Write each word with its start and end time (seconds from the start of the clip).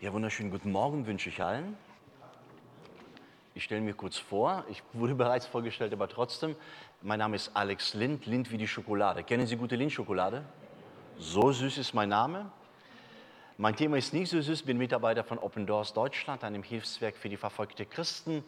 Ja, 0.00 0.12
wunderschönen 0.12 0.50
guten 0.50 0.72
Morgen 0.72 1.06
wünsche 1.06 1.28
ich 1.28 1.40
allen. 1.40 1.76
Ich 3.54 3.62
stelle 3.62 3.80
mir 3.80 3.94
kurz 3.94 4.18
vor, 4.18 4.64
ich 4.68 4.82
wurde 4.92 5.14
bereits 5.24 5.46
vorgestellt, 5.46 5.92
aber 5.92 6.08
trotzdem, 6.08 6.56
mein 7.00 7.20
Name 7.20 7.36
ist 7.36 7.52
Alex 7.54 7.94
Lind, 7.94 8.26
Lind 8.26 8.50
wie 8.50 8.58
die 8.58 8.66
Schokolade. 8.66 9.22
Kennen 9.22 9.46
Sie 9.46 9.56
gute 9.56 9.76
Lindschokolade? 9.76 10.44
So 11.16 11.52
süß 11.52 11.78
ist 11.78 11.94
mein 11.94 12.08
Name. 12.08 12.50
Mein 13.56 13.76
Thema 13.76 13.96
ist 13.96 14.12
nicht 14.12 14.30
so 14.30 14.40
süß, 14.40 14.64
bin 14.64 14.78
Mitarbeiter 14.78 15.22
von 15.22 15.38
Open 15.38 15.64
Doors 15.64 15.92
Deutschland, 15.94 16.42
einem 16.42 16.64
Hilfswerk 16.64 17.16
für 17.16 17.28
die 17.28 17.36
verfolgte 17.36 17.86
Christen. 17.86 18.42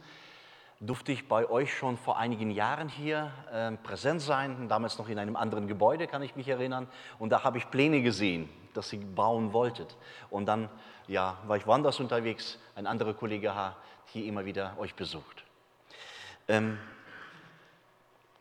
Durfte 0.80 1.12
ich 1.12 1.28
bei 1.28 1.48
euch 1.48 1.72
schon 1.72 1.96
vor 1.96 2.18
einigen 2.18 2.50
Jahren 2.50 2.88
hier 2.88 3.30
äh, 3.52 3.70
präsent 3.76 4.20
sein, 4.20 4.68
damals 4.68 4.98
noch 4.98 5.08
in 5.08 5.18
einem 5.18 5.36
anderen 5.36 5.68
Gebäude, 5.68 6.08
kann 6.08 6.22
ich 6.22 6.34
mich 6.34 6.48
erinnern. 6.48 6.88
Und 7.20 7.30
da 7.30 7.44
habe 7.44 7.56
ich 7.56 7.70
Pläne 7.70 8.02
gesehen, 8.02 8.48
dass 8.76 8.92
ihr 8.92 9.00
bauen 9.00 9.52
wolltet. 9.52 9.96
Und 10.30 10.46
dann 10.46 10.68
ja, 11.08 11.38
war 11.46 11.56
ich 11.56 11.66
woanders 11.66 12.00
unterwegs, 12.00 12.58
ein 12.74 12.86
anderer 12.86 13.14
Kollege 13.14 13.54
hat 13.54 13.76
hier 14.06 14.26
immer 14.26 14.44
wieder 14.44 14.76
euch 14.78 14.94
besucht. 14.94 15.44
Ähm, 16.48 16.78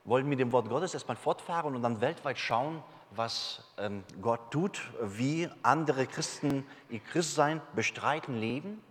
wollen 0.04 0.28
mit 0.28 0.40
dem 0.40 0.52
Wort 0.52 0.70
Gottes 0.70 0.94
erstmal 0.94 1.18
fortfahren 1.18 1.76
und 1.76 1.82
dann 1.82 2.00
weltweit 2.02 2.38
schauen, 2.38 2.84
was 3.12 3.64
ähm, 3.78 4.04
Gott 4.22 4.52
tut, 4.52 4.82
wie 5.02 5.50
andere 5.64 6.06
Christen 6.06 6.66
ihr 6.90 7.00
Christsein 7.00 7.62
bestreiten, 7.76 8.40
leben. 8.40 8.82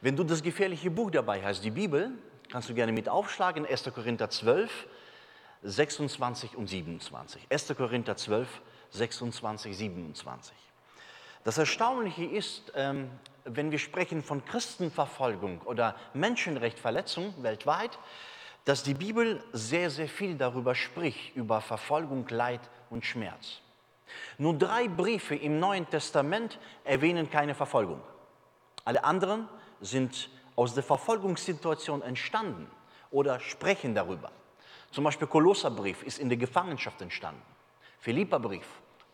Wenn 0.00 0.16
du 0.16 0.24
das 0.24 0.42
gefährliche 0.42 0.90
Buch 0.90 1.10
dabei 1.10 1.42
hast, 1.42 1.62
die 1.64 1.70
Bibel, 1.70 2.10
kannst 2.50 2.68
du 2.68 2.74
gerne 2.74 2.92
mit 2.92 3.08
aufschlagen, 3.08 3.64
1. 3.64 3.90
Korinther 3.94 4.28
12, 4.28 4.86
26 5.62 6.56
und 6.56 6.66
27. 6.66 7.46
1. 7.50 7.74
Korinther 7.76 8.16
12, 8.16 8.48
26, 8.90 9.76
27. 9.76 10.56
Das 11.44 11.58
Erstaunliche 11.58 12.24
ist, 12.24 12.72
ähm, 12.76 13.10
wenn 13.44 13.70
wir 13.70 13.78
sprechen 13.78 14.22
von 14.22 14.44
Christenverfolgung 14.44 15.60
oder 15.62 15.96
Menschenrechtverletzung 16.14 17.34
weltweit, 17.42 17.98
dass 18.64 18.84
die 18.84 18.94
Bibel 18.94 19.42
sehr, 19.52 19.90
sehr 19.90 20.08
viel 20.08 20.36
darüber 20.36 20.74
spricht, 20.74 21.34
über 21.34 21.60
Verfolgung, 21.60 22.28
Leid 22.28 22.60
und 22.90 23.04
Schmerz. 23.04 23.60
Nur 24.38 24.54
drei 24.54 24.86
Briefe 24.86 25.34
im 25.34 25.58
Neuen 25.58 25.88
Testament 25.88 26.58
erwähnen 26.84 27.28
keine 27.28 27.54
Verfolgung. 27.54 28.00
Alle 28.84 29.02
anderen 29.02 29.48
sind 29.80 30.30
aus 30.54 30.74
der 30.74 30.84
Verfolgungssituation 30.84 32.02
entstanden 32.02 32.70
oder 33.10 33.40
sprechen 33.40 33.94
darüber. 33.94 34.30
Zum 34.92 35.04
Beispiel 35.04 35.26
Kolosserbrief 35.26 36.02
ist 36.02 36.18
in 36.18 36.28
der 36.28 36.38
Gefangenschaft 36.38 37.00
entstanden. 37.00 37.42
Philipperbrief 37.98 38.66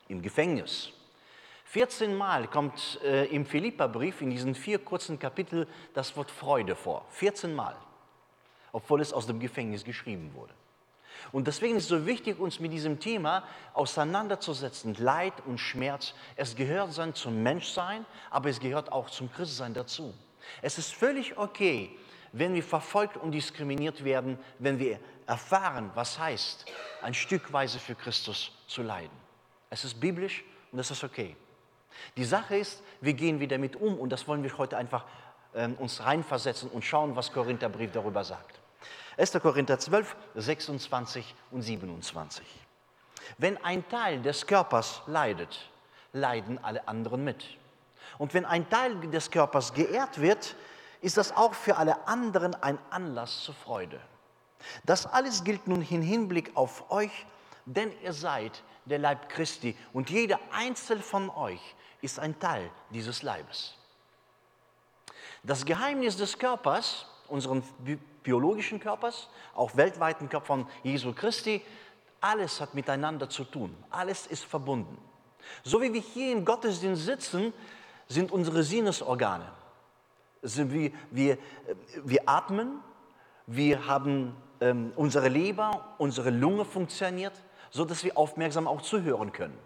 im 0.09 0.21
Gefängnis. 0.21 0.93
14 1.71 2.15
Mal 2.15 2.49
kommt 2.49 2.99
äh, 3.05 3.27
im 3.27 3.45
Philipperbrief 3.45 4.23
in 4.23 4.31
diesen 4.31 4.55
vier 4.55 4.79
kurzen 4.79 5.19
Kapiteln 5.19 5.67
das 5.93 6.17
Wort 6.17 6.31
Freude 6.31 6.75
vor. 6.75 7.05
14 7.11 7.55
Mal, 7.55 7.77
obwohl 8.73 9.03
es 9.03 9.13
aus 9.13 9.27
dem 9.27 9.39
Gefängnis 9.39 9.85
geschrieben 9.85 10.33
wurde. 10.35 10.55
Und 11.31 11.47
deswegen 11.47 11.77
ist 11.77 11.85
es 11.85 11.89
so 11.91 12.07
wichtig, 12.07 12.39
uns 12.39 12.59
mit 12.59 12.73
diesem 12.73 13.01
Thema 13.01 13.45
auseinanderzusetzen. 13.75 14.95
Leid 14.95 15.35
und 15.45 15.59
Schmerz, 15.59 16.15
es 16.37 16.57
gehört 16.57 16.95
sein 16.95 17.13
zum 17.15 17.43
Menschsein, 17.43 18.07
aber 18.31 18.49
es 18.49 18.61
gehört 18.61 18.91
auch 18.91 19.11
zum 19.11 19.31
Christsein 19.31 19.75
dazu. 19.75 20.15
Es 20.63 20.79
ist 20.79 20.95
völlig 20.95 21.37
okay, 21.37 21.91
wenn 22.33 22.55
wir 22.55 22.63
verfolgt 22.63 23.19
und 23.19 23.33
diskriminiert 23.33 24.05
werden, 24.05 24.39
wenn 24.59 24.79
wir 24.79 25.01
erfahren, 25.27 25.91
was 25.95 26.19
heißt, 26.19 26.65
ein 27.03 27.13
Stückweise 27.13 27.79
für 27.79 27.95
Christus 27.95 28.53
zu 28.67 28.83
leiden. 28.83 29.17
Es 29.69 29.85
ist 29.85 30.01
biblisch 30.01 30.45
und 30.73 30.79
es 30.79 30.91
ist 30.91 31.05
okay. 31.05 31.37
Die 32.17 32.25
Sache 32.25 32.57
ist, 32.57 32.83
wir 33.01 33.15
gehen 33.15 33.41
wieder 33.41 33.59
mit 33.59 33.77
um 33.77 33.99
und 33.99 34.11
das 34.11 34.27
wollen 34.29 34.43
wir 34.43 34.57
heute 34.59 34.77
einfach 34.77 35.05
ähm, 35.55 35.75
uns 35.75 36.05
reinversetzen 36.05 36.71
und 36.71 36.85
schauen, 36.85 37.17
was 37.17 37.33
Korintherbrief 37.33 37.93
darüber 37.93 38.25
sagt. 38.25 38.61
1. 39.17 39.33
Korinther 39.41 39.79
12, 39.79 40.17
26 40.37 41.35
und 41.51 41.63
27. 41.63 42.47
Wenn 43.37 43.63
ein 43.65 43.89
Teil 43.89 44.23
des 44.23 44.47
Körpers 44.47 45.03
leidet, 45.07 45.69
leiden 46.13 46.63
alle 46.63 46.87
anderen 46.87 47.25
mit. 47.25 47.45
Und 48.17 48.33
wenn 48.35 48.45
ein 48.45 48.69
Teil 48.71 48.95
des 49.11 49.31
Körpers 49.31 49.75
geehrt 49.75 50.21
wird, 50.21 50.55
ist 51.01 51.17
das 51.17 51.37
auch 51.37 51.55
für 51.55 51.77
alle 51.77 52.07
anderen 52.07 52.55
ein 52.55 52.79
Anlass 52.91 53.43
zur 53.43 53.55
Freude. 53.55 54.01
Das 54.85 55.07
alles 55.07 55.45
gilt 55.45 55.67
nun 55.67 55.87
im 55.89 56.03
Hinblick 56.03 56.57
auf 56.57 56.91
euch, 56.91 57.27
denn 57.67 57.93
ihr 58.03 58.13
seid 58.13 58.63
der 58.87 58.99
Leib 58.99 59.29
Christi 59.29 59.77
und 59.93 60.11
jeder 60.11 60.41
einzelne 60.53 61.03
von 61.03 61.31
euch 61.31 61.61
ist 62.01 62.19
ein 62.19 62.39
Teil 62.39 62.71
dieses 62.91 63.23
Leibes. 63.23 63.75
Das 65.43 65.65
Geheimnis 65.65 66.17
des 66.17 66.39
Körpers, 66.39 67.07
unseren 67.29 67.63
biologischen 68.23 68.81
Körpers, 68.81 69.29
auch 69.55 69.77
weltweiten 69.77 70.29
Körper 70.29 70.47
von 70.47 70.67
Jesu 70.83 71.13
Christi, 71.13 71.63
alles 72.21 72.61
hat 72.61 72.75
miteinander 72.75 73.29
zu 73.29 73.45
tun. 73.45 73.77
Alles 73.91 74.27
ist 74.27 74.45
verbunden. 74.45 74.99
So 75.63 75.81
wie 75.81 75.93
wir 75.93 76.01
hier 76.01 76.33
im 76.33 76.45
Gottesdienst 76.45 77.05
sitzen, 77.05 77.53
sind 78.09 78.33
unsere 78.33 78.63
Sinnesorgane. 78.63 79.51
Wir, 80.43 80.93
wir, 81.11 81.39
wir 82.05 82.29
atmen, 82.29 82.81
wir 83.47 83.87
haben 83.87 84.37
ähm, 84.61 84.93
unsere 84.97 85.29
Leber, 85.29 85.95
unsere 85.99 86.31
Lunge 86.31 86.65
funktioniert, 86.65 87.33
sodass 87.71 88.05
wir 88.05 88.17
aufmerksam 88.17 88.67
auch 88.67 88.83
zuhören 88.83 89.33
können. 89.33 89.59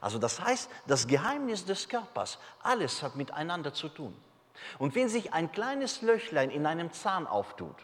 Also 0.00 0.18
das 0.18 0.40
heißt, 0.40 0.70
das 0.86 1.06
Geheimnis 1.06 1.64
des 1.64 1.88
Körpers, 1.88 2.38
alles 2.62 3.02
hat 3.02 3.16
miteinander 3.16 3.72
zu 3.72 3.88
tun. 3.88 4.14
Und 4.78 4.94
wenn 4.94 5.08
sich 5.08 5.32
ein 5.32 5.50
kleines 5.52 6.02
Löchlein 6.02 6.50
in 6.50 6.66
einem 6.66 6.92
Zahn 6.92 7.26
auftut, 7.26 7.76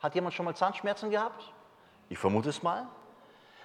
hat 0.00 0.14
jemand 0.14 0.34
schon 0.34 0.44
mal 0.44 0.54
Zahnschmerzen 0.54 1.10
gehabt? 1.10 1.52
Ich 2.08 2.18
vermute 2.18 2.48
es 2.48 2.62
mal. 2.62 2.86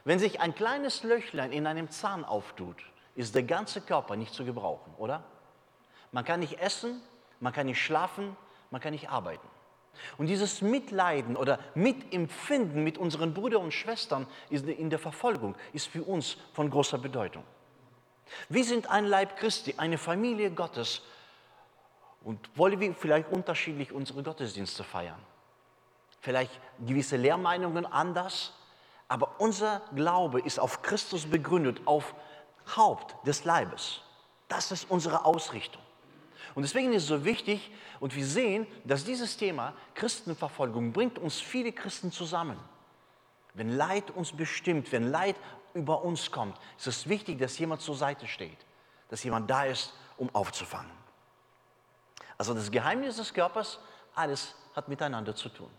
Wenn 0.05 0.19
sich 0.19 0.41
ein 0.41 0.53
kleines 0.55 1.03
Löchlein 1.03 1.51
in 1.51 1.67
einem 1.67 1.89
Zahn 1.89 2.25
auftut, 2.25 2.77
ist 3.15 3.35
der 3.35 3.43
ganze 3.43 3.81
Körper 3.81 4.15
nicht 4.15 4.33
zu 4.33 4.43
gebrauchen, 4.43 4.93
oder? 4.97 5.23
Man 6.11 6.25
kann 6.25 6.39
nicht 6.39 6.59
essen, 6.59 7.01
man 7.39 7.53
kann 7.53 7.67
nicht 7.67 7.81
schlafen, 7.81 8.35
man 8.71 8.81
kann 8.81 8.93
nicht 8.93 9.09
arbeiten. 9.09 9.47
Und 10.17 10.27
dieses 10.27 10.61
Mitleiden 10.61 11.35
oder 11.37 11.59
Mitempfinden 11.75 12.83
mit 12.83 12.97
unseren 12.97 13.33
Brüdern 13.33 13.63
und 13.63 13.71
Schwestern 13.71 14.27
in 14.49 14.89
der 14.89 14.99
Verfolgung 14.99 15.55
ist 15.71 15.87
für 15.87 16.03
uns 16.03 16.37
von 16.53 16.69
großer 16.69 16.97
Bedeutung. 16.97 17.43
Wir 18.49 18.63
sind 18.63 18.89
ein 18.89 19.05
Leib 19.05 19.37
Christi, 19.37 19.75
eine 19.77 19.97
Familie 19.97 20.51
Gottes 20.51 21.01
und 22.23 22.39
wollen 22.57 22.79
wir 22.79 22.93
vielleicht 22.93 23.31
unterschiedlich 23.31 23.91
unsere 23.91 24.23
Gottesdienste 24.23 24.83
feiern. 24.83 25.19
Vielleicht 26.21 26.51
gewisse 26.85 27.17
Lehrmeinungen 27.17 27.85
anders, 27.85 28.53
aber 29.09 29.39
unser 29.39 29.81
Glaube 29.93 30.39
ist 30.41 30.59
auf 30.59 30.81
Christus 30.81 31.25
begründet, 31.25 31.81
auf 31.85 32.15
Haupt 32.75 33.15
des 33.27 33.43
Leibes. 33.43 34.01
Das 34.47 34.71
ist 34.71 34.89
unsere 34.89 35.25
Ausrichtung. 35.25 35.81
Und 36.55 36.63
deswegen 36.63 36.93
ist 36.93 37.03
es 37.03 37.09
so 37.09 37.25
wichtig, 37.25 37.71
und 37.99 38.15
wir 38.15 38.25
sehen, 38.25 38.67
dass 38.83 39.05
dieses 39.05 39.37
Thema 39.37 39.73
Christenverfolgung 39.95 40.91
bringt 40.91 41.17
uns 41.17 41.39
viele 41.39 41.71
Christen 41.71 42.11
zusammen. 42.11 42.57
Wenn 43.53 43.69
Leid 43.69 44.11
uns 44.11 44.31
bestimmt, 44.31 44.91
wenn 44.91 45.09
Leid 45.09 45.35
über 45.73 46.03
uns 46.03 46.31
kommt, 46.31 46.57
ist 46.77 46.87
es 46.87 47.07
wichtig, 47.07 47.39
dass 47.39 47.57
jemand 47.57 47.81
zur 47.81 47.95
Seite 47.95 48.27
steht, 48.27 48.57
dass 49.09 49.23
jemand 49.23 49.49
da 49.49 49.65
ist, 49.65 49.93
um 50.17 50.29
aufzufangen. 50.33 50.91
Also 52.37 52.53
das 52.53 52.71
Geheimnis 52.71 53.17
des 53.17 53.33
Körpers, 53.33 53.79
alles 54.15 54.55
hat 54.75 54.87
miteinander 54.87 55.35
zu 55.35 55.49
tun. 55.49 55.69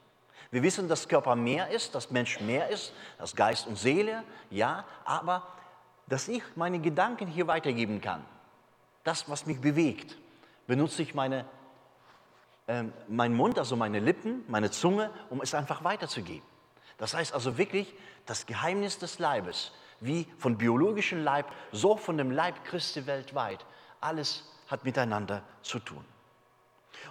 Wir 0.50 0.62
wissen, 0.62 0.88
dass 0.88 1.08
Körper 1.08 1.34
mehr 1.34 1.68
ist, 1.70 1.94
dass 1.94 2.10
Mensch 2.10 2.40
mehr 2.40 2.68
ist, 2.68 2.92
dass 3.18 3.34
Geist 3.34 3.66
und 3.66 3.76
Seele, 3.76 4.22
ja, 4.50 4.84
aber 5.04 5.46
dass 6.06 6.28
ich 6.28 6.42
meine 6.54 6.80
Gedanken 6.80 7.26
hier 7.26 7.46
weitergeben 7.46 8.00
kann, 8.00 8.24
das, 9.02 9.28
was 9.28 9.46
mich 9.46 9.60
bewegt, 9.60 10.16
benutze 10.66 11.02
ich 11.02 11.14
meine, 11.14 11.44
äh, 12.66 12.84
meinen 13.08 13.34
Mund, 13.34 13.58
also 13.58 13.76
meine 13.76 14.00
Lippen, 14.00 14.44
meine 14.48 14.70
Zunge, 14.70 15.10
um 15.28 15.40
es 15.40 15.54
einfach 15.54 15.84
weiterzugeben. 15.84 16.46
Das 16.98 17.14
heißt 17.14 17.34
also 17.34 17.58
wirklich, 17.58 17.92
das 18.26 18.46
Geheimnis 18.46 18.98
des 18.98 19.18
Leibes 19.18 19.72
wie 20.04 20.26
von 20.38 20.56
biologischem 20.56 21.22
Leib, 21.22 21.46
so 21.72 21.96
von 21.96 22.18
dem 22.18 22.30
Leib 22.30 22.64
Christi 22.64 23.06
weltweit. 23.06 23.64
Alles 24.00 24.44
hat 24.68 24.84
miteinander 24.84 25.42
zu 25.62 25.78
tun. 25.78 26.04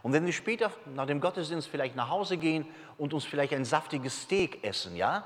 Und 0.01 0.13
wenn 0.13 0.25
wir 0.25 0.33
später 0.33 0.71
nach 0.95 1.05
dem 1.05 1.21
Gottesdienst 1.21 1.67
vielleicht 1.67 1.95
nach 1.95 2.09
Hause 2.09 2.37
gehen 2.37 2.65
und 2.97 3.13
uns 3.13 3.25
vielleicht 3.25 3.53
ein 3.53 3.65
saftiges 3.65 4.23
Steak 4.23 4.63
essen, 4.63 4.95
ja, 4.95 5.25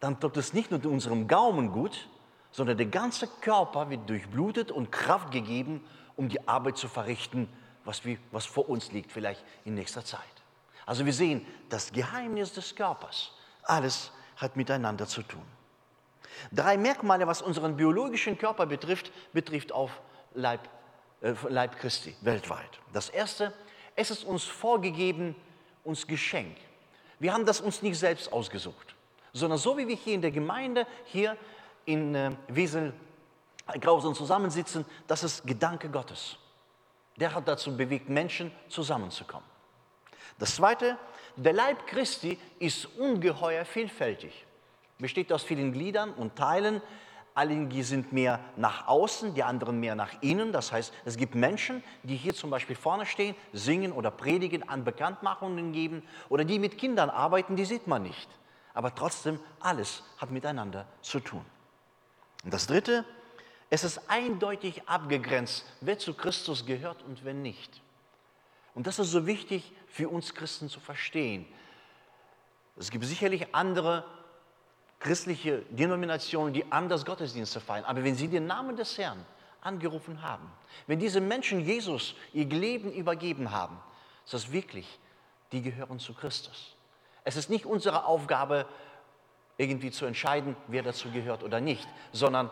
dann 0.00 0.20
tut 0.20 0.36
es 0.36 0.52
nicht 0.52 0.70
nur 0.70 0.84
unserem 0.86 1.26
Gaumen 1.26 1.72
gut, 1.72 2.08
sondern 2.50 2.76
der 2.76 2.86
ganze 2.86 3.26
Körper 3.26 3.90
wird 3.90 4.08
durchblutet 4.08 4.70
und 4.70 4.92
Kraft 4.92 5.30
gegeben, 5.30 5.84
um 6.16 6.28
die 6.28 6.46
Arbeit 6.48 6.76
zu 6.76 6.88
verrichten, 6.88 7.48
was, 7.84 8.04
wir, 8.04 8.18
was 8.30 8.46
vor 8.46 8.68
uns 8.68 8.92
liegt, 8.92 9.12
vielleicht 9.12 9.44
in 9.64 9.74
nächster 9.74 10.04
Zeit. 10.04 10.22
Also 10.86 11.04
wir 11.04 11.12
sehen, 11.12 11.46
das 11.68 11.92
Geheimnis 11.92 12.52
des 12.52 12.74
Körpers, 12.74 13.32
alles 13.62 14.12
hat 14.36 14.56
miteinander 14.56 15.06
zu 15.06 15.22
tun. 15.22 15.42
Drei 16.52 16.76
Merkmale, 16.76 17.26
was 17.26 17.42
unseren 17.42 17.76
biologischen 17.76 18.38
Körper 18.38 18.66
betrifft, 18.66 19.12
betrifft 19.32 19.72
auf 19.72 19.90
Leib 20.34 20.60
äh, 21.20 21.34
Leib 21.48 21.78
Christi 21.78 22.14
weltweit. 22.20 22.80
Das 22.92 23.08
Erste, 23.08 23.52
es 23.96 24.10
ist 24.10 24.24
uns 24.24 24.44
vorgegeben, 24.44 25.34
uns 25.84 26.06
geschenkt. 26.06 26.60
Wir 27.18 27.32
haben 27.32 27.44
das 27.44 27.60
uns 27.60 27.82
nicht 27.82 27.98
selbst 27.98 28.32
ausgesucht, 28.32 28.94
sondern 29.32 29.58
so 29.58 29.76
wie 29.76 29.88
wir 29.88 29.96
hier 29.96 30.14
in 30.14 30.22
der 30.22 30.30
Gemeinde, 30.30 30.86
hier 31.06 31.36
in 31.84 32.14
äh, 32.14 32.30
Wesel, 32.48 32.92
Grausen 33.80 34.14
zusammensitzen, 34.14 34.84
das 35.06 35.24
ist 35.24 35.46
Gedanke 35.46 35.90
Gottes. 35.90 36.36
Der 37.16 37.34
hat 37.34 37.46
dazu 37.48 37.76
bewegt, 37.76 38.08
Menschen 38.08 38.52
zusammenzukommen. 38.68 39.46
Das 40.38 40.54
Zweite, 40.54 40.96
der 41.36 41.52
Leib 41.52 41.86
Christi 41.86 42.38
ist 42.60 42.86
ungeheuer 42.96 43.64
vielfältig. 43.64 44.46
Besteht 44.98 45.32
aus 45.32 45.42
vielen 45.42 45.72
Gliedern 45.72 46.12
und 46.12 46.36
Teilen. 46.36 46.82
Einige 47.34 47.84
sind 47.84 48.12
mehr 48.12 48.40
nach 48.56 48.88
außen, 48.88 49.34
die 49.34 49.44
anderen 49.44 49.78
mehr 49.78 49.94
nach 49.94 50.10
innen. 50.22 50.50
Das 50.50 50.72
heißt, 50.72 50.92
es 51.04 51.16
gibt 51.16 51.36
Menschen, 51.36 51.84
die 52.02 52.16
hier 52.16 52.34
zum 52.34 52.50
Beispiel 52.50 52.74
vorne 52.74 53.06
stehen, 53.06 53.36
singen 53.52 53.92
oder 53.92 54.10
predigen, 54.10 54.68
an 54.68 54.82
Bekanntmachungen 54.82 55.72
geben 55.72 56.02
oder 56.28 56.44
die 56.44 56.58
mit 56.58 56.78
Kindern 56.78 57.10
arbeiten, 57.10 57.54
die 57.54 57.64
sieht 57.64 57.86
man 57.86 58.02
nicht. 58.02 58.28
Aber 58.74 58.92
trotzdem, 58.92 59.38
alles 59.60 60.02
hat 60.18 60.32
miteinander 60.32 60.86
zu 61.00 61.20
tun. 61.20 61.44
Und 62.44 62.52
das 62.52 62.66
Dritte, 62.66 63.04
es 63.70 63.84
ist 63.84 64.00
eindeutig 64.08 64.88
abgegrenzt, 64.88 65.64
wer 65.80 65.98
zu 65.98 66.14
Christus 66.14 66.66
gehört 66.66 67.02
und 67.02 67.24
wer 67.24 67.34
nicht. 67.34 67.82
Und 68.74 68.86
das 68.86 68.98
ist 68.98 69.10
so 69.10 69.26
wichtig 69.26 69.72
für 69.86 70.08
uns 70.08 70.34
Christen 70.34 70.68
zu 70.68 70.80
verstehen. 70.80 71.46
Es 72.76 72.90
gibt 72.90 73.04
sicherlich 73.04 73.54
andere 73.54 74.04
christliche 74.98 75.62
Denominationen, 75.70 76.52
die 76.52 76.70
anders 76.70 77.04
Gottesdienste 77.04 77.60
feiern. 77.60 77.84
Aber 77.84 78.02
wenn 78.02 78.14
sie 78.14 78.28
den 78.28 78.46
Namen 78.46 78.76
des 78.76 78.98
Herrn 78.98 79.24
angerufen 79.60 80.22
haben, 80.22 80.50
wenn 80.86 80.98
diese 80.98 81.20
Menschen 81.20 81.60
Jesus 81.60 82.14
ihr 82.32 82.46
Leben 82.46 82.92
übergeben 82.92 83.50
haben, 83.50 83.78
ist 84.24 84.34
das 84.34 84.52
wirklich, 84.52 84.98
die 85.52 85.62
gehören 85.62 85.98
zu 85.98 86.14
Christus. 86.14 86.74
Es 87.24 87.36
ist 87.36 87.50
nicht 87.50 87.66
unsere 87.66 88.04
Aufgabe, 88.04 88.66
irgendwie 89.56 89.90
zu 89.90 90.06
entscheiden, 90.06 90.56
wer 90.68 90.82
dazu 90.82 91.10
gehört 91.10 91.42
oder 91.42 91.60
nicht, 91.60 91.88
sondern 92.12 92.50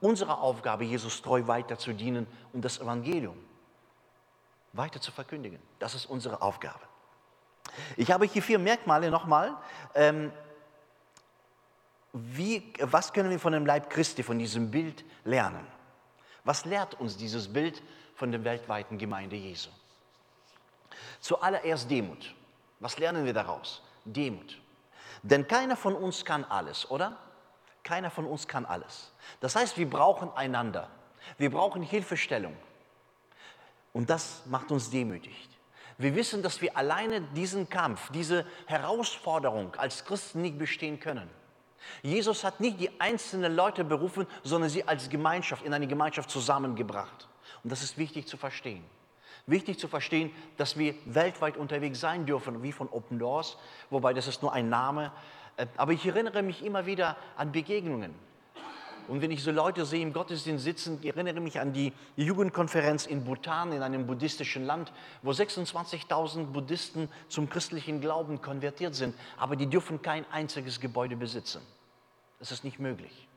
unsere 0.00 0.38
Aufgabe, 0.38 0.84
Jesus 0.84 1.22
treu 1.22 1.46
weiter 1.46 1.78
zu 1.78 1.92
dienen 1.92 2.26
und 2.52 2.64
das 2.64 2.78
Evangelium 2.80 3.36
weiter 4.72 5.00
zu 5.00 5.12
verkündigen. 5.12 5.58
Das 5.78 5.94
ist 5.94 6.06
unsere 6.06 6.42
Aufgabe. 6.42 6.80
Ich 7.96 8.10
habe 8.10 8.26
hier 8.26 8.42
vier 8.42 8.58
Merkmale 8.58 9.10
nochmal. 9.10 9.56
Ähm, 9.94 10.32
wie, 12.14 12.72
was 12.78 13.12
können 13.12 13.28
wir 13.28 13.40
von 13.40 13.52
dem 13.52 13.66
Leib 13.66 13.90
Christi, 13.90 14.22
von 14.22 14.38
diesem 14.38 14.70
Bild 14.70 15.04
lernen? 15.24 15.66
Was 16.44 16.64
lehrt 16.64 16.94
uns 17.00 17.16
dieses 17.16 17.52
Bild 17.52 17.82
von 18.14 18.30
der 18.30 18.44
weltweiten 18.44 18.98
Gemeinde 18.98 19.34
Jesu? 19.34 19.68
Zuallererst 21.18 21.90
Demut. 21.90 22.32
Was 22.78 22.98
lernen 22.98 23.24
wir 23.24 23.32
daraus? 23.32 23.82
Demut. 24.04 24.60
Denn 25.22 25.48
keiner 25.48 25.76
von 25.76 25.96
uns 25.96 26.24
kann 26.24 26.44
alles, 26.44 26.88
oder? 26.88 27.18
Keiner 27.82 28.10
von 28.10 28.26
uns 28.26 28.46
kann 28.46 28.64
alles. 28.64 29.10
Das 29.40 29.56
heißt, 29.56 29.76
wir 29.76 29.90
brauchen 29.90 30.30
einander. 30.36 30.88
Wir 31.36 31.50
brauchen 31.50 31.82
Hilfestellung. 31.82 32.56
Und 33.92 34.08
das 34.08 34.42
macht 34.46 34.70
uns 34.70 34.88
demütigt. 34.88 35.50
Wir 35.98 36.14
wissen, 36.14 36.42
dass 36.42 36.60
wir 36.60 36.76
alleine 36.76 37.22
diesen 37.22 37.68
Kampf, 37.68 38.10
diese 38.12 38.46
Herausforderung 38.66 39.74
als 39.76 40.04
Christen 40.04 40.42
nicht 40.42 40.58
bestehen 40.58 41.00
können. 41.00 41.28
Jesus 42.02 42.44
hat 42.44 42.60
nicht 42.60 42.80
die 42.80 43.00
einzelnen 43.00 43.54
Leute 43.54 43.84
berufen, 43.84 44.26
sondern 44.42 44.70
sie 44.70 44.86
als 44.86 45.08
Gemeinschaft, 45.08 45.64
in 45.64 45.72
eine 45.72 45.86
Gemeinschaft 45.86 46.30
zusammengebracht. 46.30 47.28
Und 47.62 47.70
das 47.70 47.82
ist 47.82 47.98
wichtig 47.98 48.26
zu 48.26 48.36
verstehen. 48.36 48.84
Wichtig 49.46 49.78
zu 49.78 49.88
verstehen, 49.88 50.30
dass 50.56 50.78
wir 50.78 50.94
weltweit 51.04 51.56
unterwegs 51.56 52.00
sein 52.00 52.24
dürfen, 52.24 52.62
wie 52.62 52.72
von 52.72 52.88
Open 52.88 53.18
Doors, 53.18 53.58
wobei 53.90 54.14
das 54.14 54.26
ist 54.26 54.42
nur 54.42 54.52
ein 54.52 54.68
Name. 54.68 55.12
Äh, 55.56 55.66
aber 55.76 55.92
ich 55.92 56.06
erinnere 56.06 56.42
mich 56.42 56.64
immer 56.64 56.86
wieder 56.86 57.16
an 57.36 57.52
Begegnungen. 57.52 58.14
Und 59.06 59.20
wenn 59.20 59.30
ich 59.30 59.42
so 59.42 59.50
Leute 59.50 59.84
sehe 59.84 60.00
im 60.00 60.14
Gottesdienst 60.14 60.64
sitzen, 60.64 60.98
ich 61.02 61.08
erinnere 61.08 61.40
mich 61.40 61.60
an 61.60 61.74
die 61.74 61.92
Jugendkonferenz 62.16 63.04
in 63.04 63.24
Bhutan, 63.24 63.72
in 63.72 63.82
einem 63.82 64.06
buddhistischen 64.06 64.64
Land, 64.64 64.92
wo 65.22 65.30
26.000 65.30 66.46
Buddhisten 66.46 67.10
zum 67.28 67.50
christlichen 67.50 68.00
Glauben 68.00 68.40
konvertiert 68.40 68.94
sind, 68.94 69.14
aber 69.36 69.56
die 69.56 69.66
dürfen 69.66 70.00
kein 70.00 70.24
einziges 70.32 70.80
Gebäude 70.80 71.16
besitzen. 71.16 71.60
Das 72.38 72.52
ist 72.52 72.64
nicht 72.64 72.78
möglich. 72.78 73.28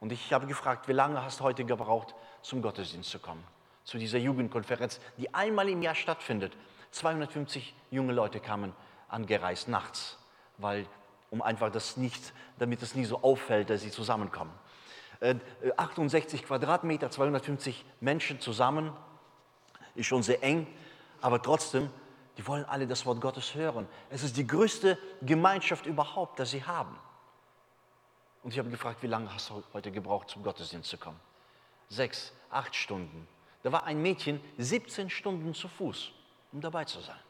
Und 0.00 0.12
ich 0.12 0.32
habe 0.32 0.46
gefragt, 0.46 0.88
wie 0.88 0.92
lange 0.92 1.22
hast 1.22 1.40
du 1.40 1.44
heute 1.44 1.64
gebraucht, 1.64 2.14
zum 2.42 2.62
Gottesdienst 2.62 3.10
zu 3.10 3.18
kommen? 3.18 3.44
Zu 3.84 3.98
dieser 3.98 4.18
Jugendkonferenz, 4.18 5.00
die 5.18 5.32
einmal 5.34 5.68
im 5.68 5.82
Jahr 5.82 5.94
stattfindet. 5.94 6.56
250 6.92 7.74
junge 7.90 8.12
Leute 8.12 8.40
kamen 8.40 8.74
angereist 9.08 9.68
nachts, 9.68 10.18
weil 10.58 10.86
um 11.30 11.42
einfach 11.42 11.70
das 11.70 11.96
nicht, 11.96 12.32
damit 12.58 12.82
es 12.82 12.94
nie 12.94 13.04
so 13.04 13.22
auffällt, 13.22 13.70
dass 13.70 13.82
sie 13.82 13.90
zusammenkommen. 13.90 14.52
68 15.76 16.40
äh, 16.40 16.44
Quadratmeter, 16.44 17.10
250 17.10 17.84
Menschen 18.00 18.40
zusammen, 18.40 18.92
ist 19.94 20.06
schon 20.06 20.22
sehr 20.22 20.42
eng, 20.42 20.66
aber 21.20 21.42
trotzdem, 21.42 21.90
die 22.40 22.46
wollen 22.46 22.64
alle 22.64 22.86
das 22.86 23.04
Wort 23.04 23.20
Gottes 23.20 23.54
hören. 23.54 23.86
Es 24.08 24.22
ist 24.22 24.34
die 24.38 24.46
größte 24.46 24.96
Gemeinschaft 25.20 25.84
überhaupt, 25.84 26.38
das 26.38 26.52
sie 26.52 26.64
haben. 26.64 26.98
Und 28.42 28.54
ich 28.54 28.58
habe 28.58 28.70
gefragt, 28.70 29.02
wie 29.02 29.08
lange 29.08 29.30
hast 29.34 29.50
du 29.50 29.62
heute 29.74 29.92
gebraucht, 29.92 30.30
zum 30.30 30.42
Gottesdienst 30.42 30.88
zu 30.88 30.96
kommen? 30.96 31.20
Sechs, 31.90 32.32
acht 32.48 32.74
Stunden. 32.74 33.28
Da 33.62 33.72
war 33.72 33.84
ein 33.84 34.00
Mädchen 34.00 34.40
17 34.56 35.10
Stunden 35.10 35.52
zu 35.52 35.68
Fuß, 35.68 36.12
um 36.52 36.62
dabei 36.62 36.86
zu 36.86 37.00
sein. 37.00 37.20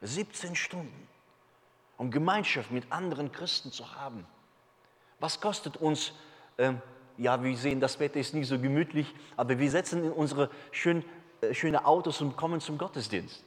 17 0.00 0.56
Stunden 0.56 1.08
um 1.98 2.10
Gemeinschaft 2.10 2.70
mit 2.70 2.90
anderen 2.90 3.32
Christen 3.32 3.70
zu 3.70 3.94
haben. 3.94 4.26
Was 5.20 5.42
kostet 5.42 5.76
uns, 5.76 6.14
äh, 6.56 6.72
ja, 7.18 7.44
wir 7.44 7.54
sehen, 7.54 7.80
das 7.80 8.00
Wetter 8.00 8.18
ist 8.18 8.32
nicht 8.32 8.48
so 8.48 8.58
gemütlich, 8.58 9.14
aber 9.36 9.58
wir 9.58 9.70
setzen 9.70 10.06
in 10.06 10.10
unsere 10.10 10.48
schön, 10.70 11.04
äh, 11.42 11.52
schöne 11.52 11.84
Autos 11.84 12.22
und 12.22 12.34
kommen 12.34 12.62
zum 12.62 12.78
Gottesdienst. 12.78 13.44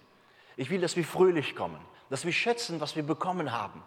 Ich 0.57 0.69
will, 0.69 0.81
dass 0.81 0.95
wir 0.95 1.03
fröhlich 1.03 1.55
kommen, 1.55 1.79
dass 2.09 2.25
wir 2.25 2.31
schätzen, 2.31 2.79
was 2.79 2.95
wir 2.95 3.03
bekommen 3.03 3.51
haben, 3.51 3.81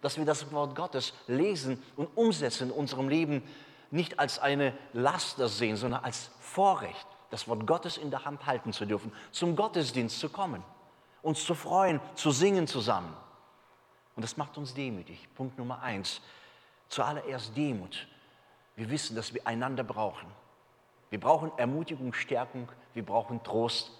dass 0.00 0.18
wir 0.18 0.24
das 0.24 0.52
Wort 0.52 0.74
Gottes 0.74 1.14
lesen 1.26 1.82
und 1.96 2.08
umsetzen 2.16 2.68
in 2.68 2.74
unserem 2.74 3.08
Leben, 3.08 3.42
nicht 3.90 4.18
als 4.18 4.38
eine 4.38 4.72
Last 4.92 5.38
das 5.38 5.58
sehen, 5.58 5.76
sondern 5.76 6.02
als 6.02 6.30
Vorrecht, 6.40 7.06
das 7.30 7.46
Wort 7.48 7.66
Gottes 7.66 7.96
in 7.96 8.10
der 8.10 8.24
Hand 8.24 8.46
halten 8.46 8.72
zu 8.72 8.86
dürfen, 8.86 9.12
zum 9.30 9.56
Gottesdienst 9.56 10.18
zu 10.18 10.28
kommen, 10.28 10.62
uns 11.22 11.44
zu 11.44 11.54
freuen, 11.54 12.00
zu 12.14 12.30
singen 12.30 12.66
zusammen. 12.66 13.14
Und 14.16 14.22
das 14.22 14.36
macht 14.36 14.58
uns 14.58 14.74
demütig. 14.74 15.28
Punkt 15.34 15.58
Nummer 15.58 15.82
eins. 15.82 16.20
Zuallererst 16.88 17.56
Demut. 17.56 18.06
Wir 18.76 18.90
wissen, 18.90 19.16
dass 19.16 19.32
wir 19.32 19.46
einander 19.46 19.84
brauchen. 19.84 20.28
Wir 21.10 21.20
brauchen 21.20 21.52
Ermutigung, 21.56 22.12
Stärkung, 22.12 22.68
wir 22.94 23.04
brauchen 23.04 23.42
Trost. 23.42 23.90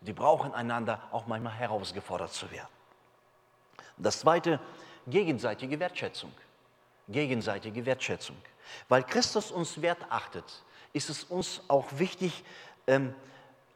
Wir 0.00 0.14
brauchen 0.14 0.54
einander, 0.54 1.00
auch 1.10 1.26
manchmal 1.26 1.54
herausgefordert 1.54 2.32
zu 2.32 2.50
werden. 2.50 2.68
Das 3.96 4.20
zweite, 4.20 4.60
gegenseitige 5.06 5.80
Wertschätzung. 5.80 6.32
Gegenseitige 7.08 7.86
Wertschätzung. 7.86 8.36
Weil 8.88 9.04
Christus 9.04 9.50
uns 9.50 9.80
wert 9.80 10.04
achtet, 10.10 10.44
ist 10.92 11.08
es 11.08 11.24
uns 11.24 11.62
auch 11.68 11.86
wichtig, 11.92 12.44
ähm, 12.86 13.14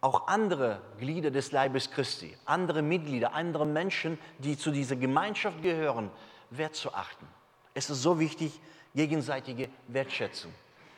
auch 0.01 0.29
andere 0.29 0.81
Glieder 0.99 1.31
des 1.31 1.53
Leibes 1.53 1.91
Christi, 1.91 2.37
andere 2.47 2.83
Mitglieder, 2.83 3.35
andere 3.35 3.67
Menschen, 3.67 4.19
die 4.39 4.57
zu 4.57 4.71
dieser 4.71 4.97
Gemeinschaft 4.97 5.63
gehören, 5.63 6.11
wertzuachten. 6.51 7.29
Es 7.75 7.91
ist 7.91 8.03
so 8.03 8.19
wichtig, 8.19 8.61
gegenseitige 8.95 9.69
Wertschätzung. 9.89 10.53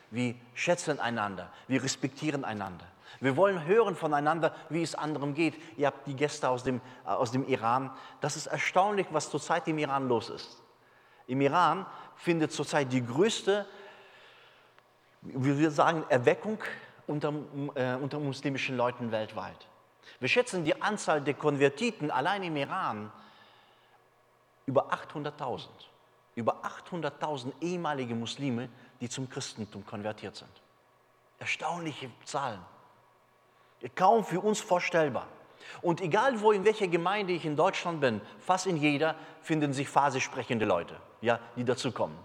Wir 0.09 0.35
schätzen 0.53 0.99
einander, 0.99 1.51
wir 1.67 1.83
respektieren 1.83 2.45
einander. 2.45 2.85
Wir 3.19 3.37
wollen 3.37 3.65
hören 3.65 3.95
voneinander, 3.95 4.55
wie 4.69 4.81
es 4.81 4.95
anderen 4.95 5.33
geht. 5.33 5.55
Ihr 5.77 5.87
habt 5.87 6.07
die 6.07 6.15
Gäste 6.15 6.49
aus 6.49 6.63
dem, 6.63 6.81
äh, 7.05 7.09
aus 7.09 7.31
dem 7.31 7.47
Iran. 7.47 7.91
Das 8.21 8.35
ist 8.35 8.47
erstaunlich, 8.47 9.07
was 9.11 9.29
zurzeit 9.29 9.67
im 9.67 9.77
Iran 9.77 10.07
los 10.07 10.29
ist. 10.29 10.61
Im 11.27 11.41
Iran 11.41 11.85
findet 12.15 12.51
zurzeit 12.51 12.91
die 12.91 13.05
größte, 13.05 13.65
wie 15.21 15.57
wir 15.57 15.71
sagen, 15.71 16.03
Erweckung 16.09 16.59
unter, 17.07 17.33
äh, 17.75 17.95
unter 17.95 18.19
muslimischen 18.19 18.75
Leuten 18.75 19.11
weltweit. 19.11 19.67
Wir 20.19 20.27
schätzen 20.27 20.65
die 20.65 20.81
Anzahl 20.81 21.21
der 21.21 21.33
Konvertiten 21.33 22.11
allein 22.11 22.43
im 22.43 22.55
Iran 22.57 23.11
über 24.65 24.93
800.000. 24.93 25.67
Über 26.35 26.63
800.000 26.63 27.53
ehemalige 27.61 28.15
Muslime, 28.15 28.69
die 28.99 29.09
zum 29.09 29.29
Christentum 29.29 29.85
konvertiert 29.85 30.35
sind. 30.35 30.49
Erstaunliche 31.39 32.09
Zahlen. 32.25 32.61
Kaum 33.95 34.23
für 34.23 34.39
uns 34.39 34.59
vorstellbar. 34.59 35.27
Und 35.81 36.01
egal 36.01 36.41
wo, 36.41 36.51
in 36.51 36.65
welcher 36.65 36.87
Gemeinde 36.87 37.33
ich 37.33 37.45
in 37.45 37.55
Deutschland 37.55 37.99
bin, 37.99 38.21
fast 38.39 38.67
in 38.67 38.77
jeder 38.77 39.15
finden 39.41 39.73
sich 39.73 39.89
phasisch 39.89 40.23
sprechende 40.23 40.65
Leute, 40.65 40.95
ja, 41.21 41.39
die 41.55 41.65
dazu 41.65 41.91
kommen. 41.91 42.17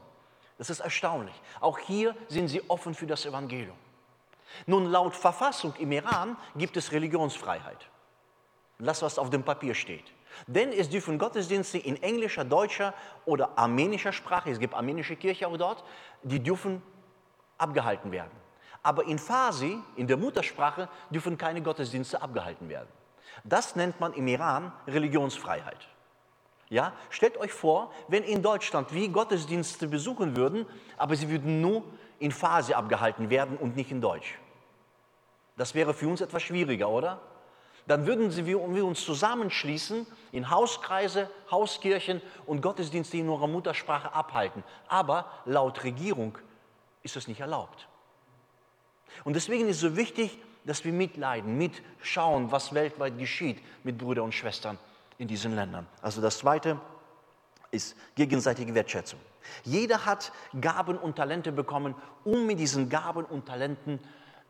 Das 0.58 0.70
ist 0.70 0.80
erstaunlich. 0.80 1.34
Auch 1.60 1.78
hier 1.78 2.14
sind 2.28 2.48
sie 2.48 2.62
offen 2.68 2.94
für 2.94 3.06
das 3.06 3.24
Evangelium. 3.26 3.76
Nun, 4.66 4.86
laut 4.86 5.14
Verfassung 5.14 5.74
im 5.78 5.92
Iran 5.92 6.36
gibt 6.56 6.76
es 6.76 6.92
Religionsfreiheit. 6.92 7.88
Das, 8.78 9.02
was 9.02 9.18
auf 9.18 9.30
dem 9.30 9.42
Papier 9.42 9.74
steht. 9.74 10.04
Denn 10.46 10.72
es 10.72 10.88
dürfen 10.88 11.18
Gottesdienste 11.18 11.78
in 11.78 12.00
englischer, 12.02 12.44
deutscher 12.44 12.94
oder 13.24 13.58
armenischer 13.58 14.12
Sprache, 14.12 14.50
es 14.50 14.58
gibt 14.58 14.74
armenische 14.74 15.16
Kirche 15.16 15.48
auch 15.48 15.56
dort, 15.56 15.84
die 16.22 16.40
dürfen 16.40 16.82
abgehalten 17.56 18.12
werden. 18.12 18.30
Aber 18.82 19.04
in 19.04 19.18
Farsi, 19.18 19.78
in 19.96 20.06
der 20.06 20.16
Muttersprache, 20.16 20.88
dürfen 21.10 21.36
keine 21.36 21.62
Gottesdienste 21.62 22.22
abgehalten 22.22 22.68
werden. 22.68 22.88
Das 23.44 23.76
nennt 23.76 24.00
man 24.00 24.12
im 24.14 24.26
Iran 24.26 24.72
Religionsfreiheit. 24.86 25.88
Ja, 26.70 26.92
stellt 27.10 27.38
euch 27.38 27.52
vor, 27.52 27.92
wenn 28.08 28.22
in 28.24 28.42
Deutschland 28.42 28.92
wir 28.92 29.08
Gottesdienste 29.08 29.88
besuchen 29.88 30.36
würden, 30.36 30.66
aber 30.96 31.16
sie 31.16 31.30
würden 31.30 31.60
nur 31.60 31.82
in 32.18 32.30
Farsi 32.30 32.74
abgehalten 32.74 33.30
werden 33.30 33.56
und 33.56 33.76
nicht 33.76 33.90
in 33.90 34.00
Deutsch. 34.00 34.38
Das 35.56 35.74
wäre 35.74 35.94
für 35.94 36.08
uns 36.08 36.20
etwas 36.20 36.42
schwieriger, 36.42 36.88
oder? 36.88 37.20
Dann 37.86 38.06
würden 38.06 38.30
wir 38.44 38.84
uns 38.84 39.02
zusammenschließen 39.02 40.06
in 40.30 40.50
Hauskreise, 40.50 41.30
Hauskirchen 41.50 42.20
und 42.44 42.60
Gottesdienste 42.60 43.16
in 43.16 43.30
unserer 43.30 43.48
Muttersprache 43.48 44.12
abhalten. 44.12 44.62
Aber 44.88 45.24
laut 45.46 45.82
Regierung 45.84 46.36
ist 47.02 47.16
das 47.16 47.28
nicht 47.28 47.40
erlaubt. 47.40 47.88
Und 49.24 49.34
deswegen 49.34 49.68
ist 49.68 49.76
es 49.76 49.82
so 49.82 49.96
wichtig, 49.96 50.38
dass 50.64 50.84
wir 50.84 50.92
mitleiden, 50.92 51.56
mitschauen, 51.56 52.50
was 52.52 52.74
weltweit 52.74 53.18
geschieht 53.18 53.58
mit 53.84 53.98
Brüdern 53.98 54.24
und 54.24 54.34
Schwestern 54.34 54.78
in 55.16 55.28
diesen 55.28 55.54
Ländern. 55.54 55.86
Also 56.02 56.20
das 56.20 56.38
Zweite 56.38 56.78
ist 57.70 57.96
gegenseitige 58.14 58.74
Wertschätzung. 58.74 59.20
Jeder 59.64 60.04
hat 60.04 60.32
Gaben 60.60 60.98
und 60.98 61.16
Talente 61.16 61.52
bekommen, 61.52 61.94
um 62.24 62.46
mit 62.46 62.58
diesen 62.58 62.88
Gaben 62.88 63.24
und 63.24 63.46
Talenten 63.46 63.98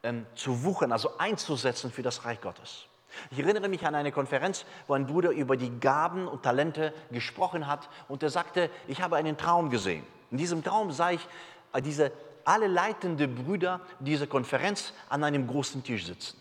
ähm, 0.02 0.26
zu 0.34 0.64
wuchern, 0.64 0.92
also 0.92 1.18
einzusetzen 1.18 1.90
für 1.90 2.02
das 2.02 2.24
Reich 2.24 2.40
Gottes. 2.40 2.86
Ich 3.30 3.38
erinnere 3.38 3.68
mich 3.68 3.84
an 3.86 3.94
eine 3.94 4.12
Konferenz, 4.12 4.64
wo 4.86 4.94
ein 4.94 5.06
Bruder 5.06 5.30
über 5.30 5.56
die 5.56 5.80
Gaben 5.80 6.28
und 6.28 6.42
Talente 6.42 6.92
gesprochen 7.10 7.66
hat 7.66 7.88
und 8.08 8.22
er 8.22 8.30
sagte, 8.30 8.70
ich 8.86 9.00
habe 9.00 9.16
einen 9.16 9.36
Traum 9.36 9.70
gesehen. 9.70 10.04
In 10.30 10.38
diesem 10.38 10.62
Traum 10.62 10.92
sah 10.92 11.12
ich 11.12 11.26
äh, 11.72 11.80
diese 11.80 12.12
alle 12.44 12.66
leitenden 12.66 13.34
Brüder 13.34 13.80
dieser 14.00 14.26
Konferenz 14.26 14.92
an 15.08 15.24
einem 15.24 15.46
großen 15.46 15.82
Tisch 15.82 16.06
sitzen. 16.06 16.40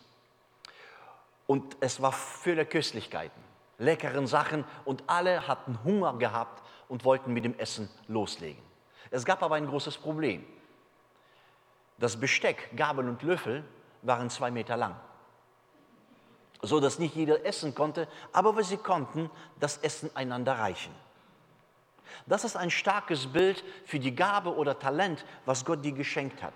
Und 1.45 1.77
es 1.79 2.01
war 2.01 2.11
voller 2.11 2.65
Köstlichkeiten, 2.65 3.41
leckeren 3.77 4.27
Sachen 4.27 4.65
und 4.85 5.03
alle 5.07 5.47
hatten 5.47 5.79
Hunger 5.83 6.17
gehabt 6.17 6.61
und 6.89 7.05
wollten 7.05 7.33
mit 7.33 7.45
dem 7.45 7.57
Essen 7.57 7.89
loslegen. 8.07 8.61
Es 9.11 9.23
gab 9.25 9.41
aber 9.41 9.55
ein 9.55 9.67
großes 9.67 9.97
Problem. 9.97 10.45
Das 11.97 12.19
Besteck, 12.19 12.69
Gabel 12.75 13.07
und 13.07 13.23
Löffel 13.23 13.63
waren 14.01 14.29
zwei 14.29 14.51
Meter 14.51 14.77
lang, 14.77 14.95
so 16.61 16.79
dass 16.79 16.99
nicht 16.99 17.15
jeder 17.15 17.45
essen 17.45 17.73
konnte, 17.73 18.07
aber 18.33 18.61
sie 18.63 18.77
konnten 18.77 19.31
das 19.59 19.77
Essen 19.77 20.09
einander 20.15 20.53
reichen. 20.53 20.93
Das 22.25 22.43
ist 22.43 22.55
ein 22.55 22.71
starkes 22.71 23.27
Bild 23.27 23.63
für 23.85 23.99
die 23.99 24.15
Gabe 24.15 24.55
oder 24.55 24.77
Talent, 24.77 25.25
was 25.45 25.65
Gott 25.65 25.83
dir 25.83 25.91
geschenkt 25.91 26.41
hat. 26.43 26.53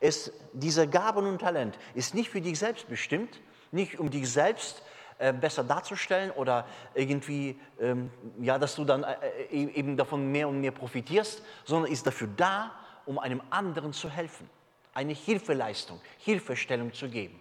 Es, 0.00 0.32
diese 0.52 0.88
Gabe 0.88 1.20
und 1.20 1.38
Talent 1.38 1.78
ist 1.94 2.14
nicht 2.14 2.30
für 2.30 2.40
dich 2.40 2.58
selbst 2.58 2.88
bestimmt, 2.88 3.40
nicht 3.72 3.98
um 3.98 4.10
dich 4.10 4.30
selbst 4.30 4.82
äh, 5.18 5.32
besser 5.32 5.64
darzustellen 5.64 6.30
oder 6.30 6.66
irgendwie, 6.94 7.58
ähm, 7.80 8.10
ja, 8.40 8.58
dass 8.58 8.74
du 8.74 8.84
dann 8.84 9.02
äh, 9.02 9.16
äh 9.50 9.70
eben 9.72 9.96
davon 9.96 10.30
mehr 10.30 10.48
und 10.48 10.60
mehr 10.60 10.72
profitierst, 10.72 11.42
sondern 11.64 11.90
ist 11.90 12.06
dafür 12.06 12.28
da, 12.36 12.72
um 13.04 13.18
einem 13.18 13.42
anderen 13.50 13.92
zu 13.92 14.10
helfen, 14.10 14.48
eine 14.94 15.12
Hilfeleistung, 15.12 16.00
Hilfestellung 16.18 16.92
zu 16.92 17.08
geben. 17.08 17.38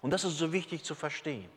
Und 0.00 0.10
das 0.10 0.24
ist 0.24 0.38
so 0.38 0.52
wichtig 0.52 0.84
zu 0.84 0.94
verstehen. 0.94 1.48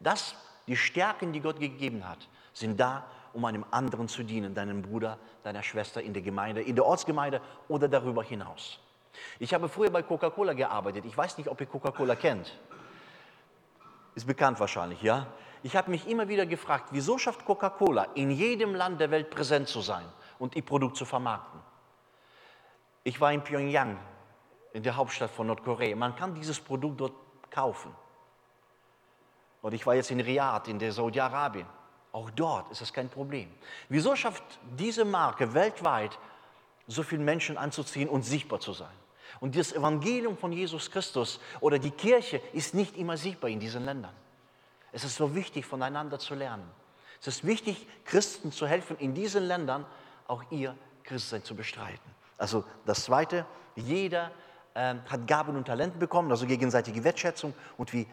dass 0.00 0.34
die 0.66 0.76
Stärken, 0.76 1.32
die 1.32 1.40
Gott 1.40 1.58
gegeben 1.58 2.08
hat, 2.08 2.28
sind 2.52 2.78
da, 2.78 3.06
um 3.32 3.44
einem 3.44 3.64
anderen 3.70 4.08
zu 4.08 4.22
dienen, 4.22 4.54
deinem 4.54 4.82
Bruder, 4.82 5.18
deiner 5.42 5.62
Schwester 5.62 6.02
in 6.02 6.12
der 6.12 6.22
Gemeinde, 6.22 6.62
in 6.62 6.74
der 6.74 6.84
Ortsgemeinde 6.84 7.40
oder 7.68 7.88
darüber 7.88 8.22
hinaus. 8.22 8.80
Ich 9.38 9.54
habe 9.54 9.68
früher 9.68 9.90
bei 9.90 10.02
Coca-Cola 10.02 10.52
gearbeitet. 10.52 11.04
Ich 11.04 11.16
weiß 11.16 11.38
nicht, 11.38 11.48
ob 11.48 11.60
ihr 11.60 11.66
Coca-Cola 11.66 12.14
kennt. 12.14 12.56
Ist 14.14 14.26
bekannt 14.26 14.58
wahrscheinlich, 14.60 15.02
ja? 15.02 15.26
Ich 15.62 15.76
habe 15.76 15.90
mich 15.90 16.08
immer 16.08 16.28
wieder 16.28 16.46
gefragt, 16.46 16.88
wieso 16.92 17.18
schafft 17.18 17.44
Coca-Cola 17.44 18.08
in 18.14 18.30
jedem 18.30 18.74
Land 18.74 19.00
der 19.00 19.10
Welt 19.10 19.30
präsent 19.30 19.68
zu 19.68 19.80
sein 19.80 20.04
und 20.38 20.54
ihr 20.54 20.64
Produkt 20.64 20.96
zu 20.96 21.04
vermarkten? 21.04 21.60
Ich 23.02 23.20
war 23.20 23.32
in 23.32 23.42
Pyongyang, 23.42 23.98
in 24.72 24.82
der 24.82 24.96
Hauptstadt 24.96 25.30
von 25.30 25.46
Nordkorea. 25.46 25.96
Man 25.96 26.14
kann 26.14 26.34
dieses 26.34 26.60
Produkt 26.60 27.00
dort 27.00 27.14
kaufen. 27.50 27.94
Und 29.62 29.74
ich 29.74 29.84
war 29.86 29.94
jetzt 29.94 30.10
in 30.10 30.20
Riyadh, 30.20 30.68
in 30.68 30.78
der 30.78 30.92
Saudi-Arabien. 30.92 31.66
Auch 32.12 32.30
dort 32.30 32.70
ist 32.70 32.80
es 32.80 32.92
kein 32.92 33.08
Problem. 33.08 33.50
Wieso 33.88 34.16
schafft 34.16 34.42
diese 34.78 35.04
Marke 35.04 35.52
weltweit 35.54 36.18
so 36.86 37.02
viele 37.02 37.22
Menschen 37.22 37.58
anzuziehen 37.58 38.08
und 38.08 38.22
sichtbar 38.22 38.60
zu 38.60 38.72
sein? 38.72 38.94
Und 39.40 39.56
das 39.56 39.72
Evangelium 39.72 40.36
von 40.36 40.52
Jesus 40.52 40.90
Christus 40.90 41.38
oder 41.60 41.78
die 41.78 41.90
Kirche 41.90 42.40
ist 42.52 42.74
nicht 42.74 42.96
immer 42.96 43.16
sichtbar 43.16 43.50
in 43.50 43.60
diesen 43.60 43.84
Ländern. 43.84 44.14
Es 44.90 45.04
ist 45.04 45.16
so 45.16 45.34
wichtig, 45.34 45.66
voneinander 45.66 46.18
zu 46.18 46.34
lernen. 46.34 46.68
Es 47.20 47.26
ist 47.26 47.46
wichtig, 47.46 47.86
Christen 48.04 48.52
zu 48.52 48.66
helfen, 48.66 48.96
in 48.98 49.12
diesen 49.12 49.44
Ländern 49.46 49.84
auch 50.26 50.44
ihr 50.50 50.74
Christsein 51.04 51.44
zu 51.44 51.54
bestreiten. 51.54 52.10
Also 52.38 52.64
das 52.86 53.04
Zweite, 53.04 53.44
jeder 53.76 54.30
äh, 54.74 54.94
hat 55.08 55.26
Gaben 55.26 55.56
und 55.56 55.66
Talente 55.66 55.98
bekommen, 55.98 56.30
also 56.30 56.46
gegenseitige 56.46 57.02
Wertschätzung 57.04 57.54
und 57.76 57.92
wir 57.92 58.06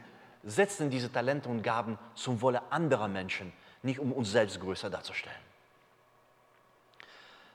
setzen 0.43 0.89
diese 0.89 1.11
Talente 1.11 1.49
und 1.49 1.61
Gaben 1.61 1.97
zum 2.13 2.41
Wohle 2.41 2.61
anderer 2.71 3.07
Menschen 3.07 3.53
nicht 3.85 3.99
um 3.99 4.11
uns 4.11 4.31
selbst 4.31 4.59
größer 4.59 4.89
darzustellen. 4.89 5.37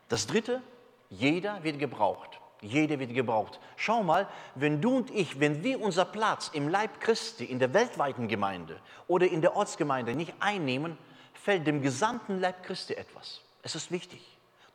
Das 0.09 0.27
Dritte, 0.27 0.63
jeder 1.11 1.63
wird 1.63 1.79
gebraucht. 1.79 2.41
Jeder 2.63 2.99
wird 2.99 3.15
gebraucht. 3.15 3.59
Schau 3.77 4.03
mal, 4.03 4.29
wenn 4.55 4.81
du 4.81 4.97
und 4.97 5.11
ich, 5.11 5.41
wenn 5.41 5.63
wir 5.65 5.81
unser 5.81 6.05
Platz 6.05 6.51
im 6.53 6.69
Leib 6.69 7.01
Christi, 7.01 7.45
in 7.45 7.59
der 7.59 7.73
weltweiten 7.73 8.29
Gemeinde 8.29 8.79
oder 9.09 9.27
in 9.27 9.41
der 9.41 9.57
Ortsgemeinde 9.57 10.15
nicht 10.15 10.35
einnehmen, 10.41 10.99
fällt 11.33 11.67
dem 11.67 11.81
gesamten 11.81 12.39
Leib 12.39 12.63
Christi 12.63 12.95
etwas. 12.95 13.41
Es 13.63 13.75
ist 13.75 13.91
wichtig. 13.91 14.21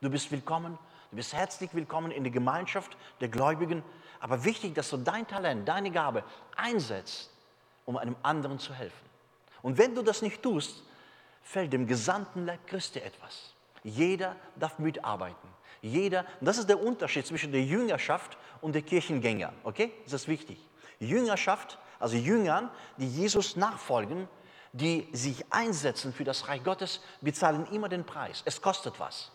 Du 0.02 0.10
bist 0.10 0.32
willkommen, 0.32 0.80
du 1.12 1.18
bist 1.18 1.34
herzlich 1.34 1.74
willkommen 1.74 2.12
in 2.12 2.24
der 2.24 2.32
Gemeinschaft 2.32 2.98
der 3.22 3.28
Gläubigen, 3.28 3.84
aber 4.20 4.44
wichtig, 4.44 4.74
dass 4.74 4.90
du 4.90 4.98
dein 4.98 5.28
Talent, 5.28 5.68
deine 5.68 5.92
Gabe 5.92 6.24
einsetzt, 6.56 7.30
um 7.86 7.98
einem 7.98 8.16
anderen 8.24 8.58
zu 8.58 8.74
helfen. 8.74 9.06
Und 9.62 9.78
wenn 9.78 9.94
du 9.94 10.02
das 10.02 10.24
nicht 10.24 10.42
tust, 10.42 10.84
fällt 11.46 11.72
dem 11.72 11.88
gesamten 11.88 12.46
Leib 12.46 12.68
Christi 12.68 13.00
etwas. 13.00 13.54
Jeder 13.84 14.36
darf 14.58 14.80
mitarbeiten. 14.80 15.48
Jeder, 15.82 16.26
das 16.42 16.58
ist 16.58 16.68
der 16.68 16.82
Unterschied 16.82 17.26
zwischen 17.28 17.52
der 17.52 17.62
Jüngerschaft 17.62 18.38
und 18.62 18.74
der 18.74 18.82
Kirchengänger. 18.82 19.54
Okay? 19.64 19.94
Das 20.04 20.14
ist 20.14 20.28
wichtig. 20.28 20.58
Jüngerschaft, 21.00 21.78
also 22.00 22.18
Jüngern, 22.18 22.72
die 22.98 23.08
Jesus 23.08 23.56
nachfolgen, 23.56 24.28
die 24.74 25.08
sich 25.12 25.46
einsetzen 25.52 26.12
für 26.12 26.24
das 26.24 26.48
Reich 26.48 26.64
Gottes, 26.64 27.02
bezahlen 27.22 27.68
immer 27.72 27.90
den 27.90 28.06
Preis. 28.06 28.42
Es 28.46 28.62
kostet 28.62 29.00
was. 29.00 29.32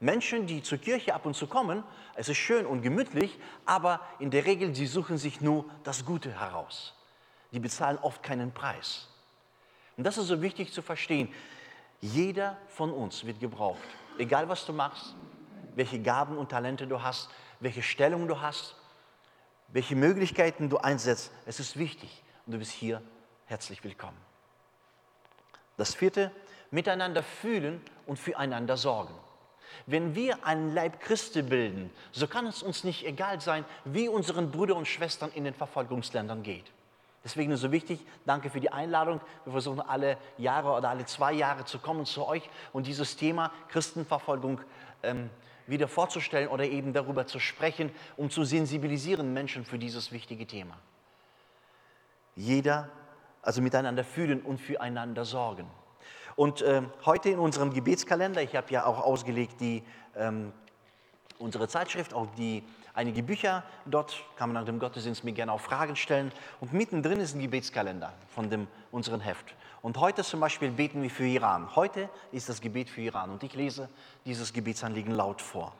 Menschen, 0.00 0.46
die 0.46 0.62
zur 0.62 0.78
Kirche 0.78 1.14
ab 1.14 1.26
und 1.26 1.34
zu 1.34 1.46
kommen, 1.46 1.84
es 2.16 2.28
ist 2.28 2.38
schön 2.38 2.66
und 2.66 2.82
gemütlich, 2.82 3.38
aber 3.66 4.00
in 4.18 4.30
der 4.30 4.46
Regel, 4.46 4.74
sie 4.74 4.86
suchen 4.86 5.16
sich 5.16 5.40
nur 5.40 5.66
das 5.84 6.04
Gute 6.04 6.32
heraus. 6.32 6.94
Die 7.52 7.60
bezahlen 7.60 7.98
oft 7.98 8.22
keinen 8.22 8.52
Preis. 8.52 9.09
Und 9.96 10.04
das 10.04 10.18
ist 10.18 10.26
so 10.28 10.40
wichtig 10.42 10.72
zu 10.72 10.82
verstehen. 10.82 11.32
Jeder 12.00 12.56
von 12.68 12.92
uns 12.92 13.24
wird 13.24 13.40
gebraucht. 13.40 13.78
Egal 14.18 14.48
was 14.48 14.64
du 14.64 14.72
machst, 14.72 15.14
welche 15.74 16.00
Gaben 16.00 16.38
und 16.38 16.50
Talente 16.50 16.86
du 16.86 17.02
hast, 17.02 17.30
welche 17.60 17.82
Stellung 17.82 18.26
du 18.26 18.40
hast, 18.40 18.76
welche 19.68 19.96
Möglichkeiten 19.96 20.68
du 20.68 20.78
einsetzt. 20.78 21.30
Es 21.46 21.60
ist 21.60 21.78
wichtig 21.78 22.22
und 22.46 22.52
du 22.52 22.58
bist 22.58 22.72
hier 22.72 23.02
herzlich 23.46 23.84
willkommen. 23.84 24.16
Das 25.76 25.94
vierte, 25.94 26.30
miteinander 26.70 27.22
fühlen 27.22 27.82
und 28.06 28.18
füreinander 28.18 28.76
sorgen. 28.76 29.14
Wenn 29.86 30.14
wir 30.14 30.44
einen 30.44 30.74
Leib 30.74 31.00
Christi 31.00 31.42
bilden, 31.42 31.90
so 32.12 32.26
kann 32.26 32.46
es 32.46 32.62
uns 32.62 32.84
nicht 32.84 33.06
egal 33.06 33.40
sein, 33.40 33.64
wie 33.84 34.08
unseren 34.08 34.50
Brüdern 34.50 34.78
und 34.78 34.88
Schwestern 34.88 35.30
in 35.32 35.44
den 35.44 35.54
Verfolgungsländern 35.54 36.42
geht. 36.42 36.64
Deswegen 37.22 37.50
ist 37.52 37.58
es 37.58 37.62
so 37.62 37.72
wichtig, 37.72 38.00
danke 38.24 38.48
für 38.48 38.60
die 38.60 38.72
Einladung. 38.72 39.20
Wir 39.44 39.52
versuchen 39.52 39.80
alle 39.80 40.16
Jahre 40.38 40.72
oder 40.72 40.88
alle 40.88 41.04
zwei 41.04 41.32
Jahre 41.32 41.64
zu 41.64 41.78
kommen 41.78 42.06
zu 42.06 42.26
euch 42.26 42.48
und 42.72 42.86
dieses 42.86 43.16
Thema 43.16 43.52
Christenverfolgung 43.68 44.60
ähm, 45.02 45.28
wieder 45.66 45.86
vorzustellen 45.86 46.48
oder 46.48 46.64
eben 46.64 46.92
darüber 46.92 47.26
zu 47.26 47.38
sprechen, 47.38 47.90
um 48.16 48.30
zu 48.30 48.44
sensibilisieren 48.44 49.32
Menschen 49.34 49.64
für 49.64 49.78
dieses 49.78 50.12
wichtige 50.12 50.46
Thema. 50.46 50.78
Jeder, 52.36 52.88
also 53.42 53.60
miteinander 53.60 54.02
fühlen 54.02 54.40
und 54.40 54.58
füreinander 54.58 55.24
sorgen. 55.24 55.66
Und 56.36 56.62
äh, 56.62 56.82
heute 57.04 57.28
in 57.28 57.38
unserem 57.38 57.72
Gebetskalender, 57.72 58.42
ich 58.42 58.56
habe 58.56 58.70
ja 58.70 58.86
auch 58.86 58.98
ausgelegt 58.98 59.60
die, 59.60 59.82
ähm, 60.16 60.52
unsere 61.38 61.68
Zeitschrift, 61.68 62.14
auch 62.14 62.28
die 62.36 62.62
einige 62.94 63.22
Bücher. 63.22 63.62
Dort 63.86 64.24
kann 64.36 64.50
man 64.50 64.62
nach 64.62 64.66
dem 64.66 64.78
Gottesdienst 64.78 65.24
mir 65.24 65.32
gerne 65.32 65.52
auch 65.52 65.60
Fragen 65.60 65.96
stellen. 65.96 66.32
Und 66.60 66.72
mittendrin 66.72 67.20
ist 67.20 67.34
ein 67.34 67.40
Gebetskalender 67.40 68.12
von 68.34 68.50
dem, 68.50 68.68
unserem 68.90 69.20
Heft. 69.20 69.54
Und 69.82 69.98
heute 69.98 70.22
zum 70.22 70.40
Beispiel 70.40 70.70
beten 70.70 71.02
wir 71.02 71.10
für 71.10 71.26
Iran. 71.26 71.74
Heute 71.74 72.08
ist 72.32 72.48
das 72.48 72.60
Gebet 72.60 72.90
für 72.90 73.00
Iran. 73.00 73.30
Und 73.30 73.42
ich 73.42 73.54
lese 73.54 73.88
dieses 74.24 74.52
Gebetsanliegen 74.52 75.14
laut 75.14 75.40
vor. 75.40 75.74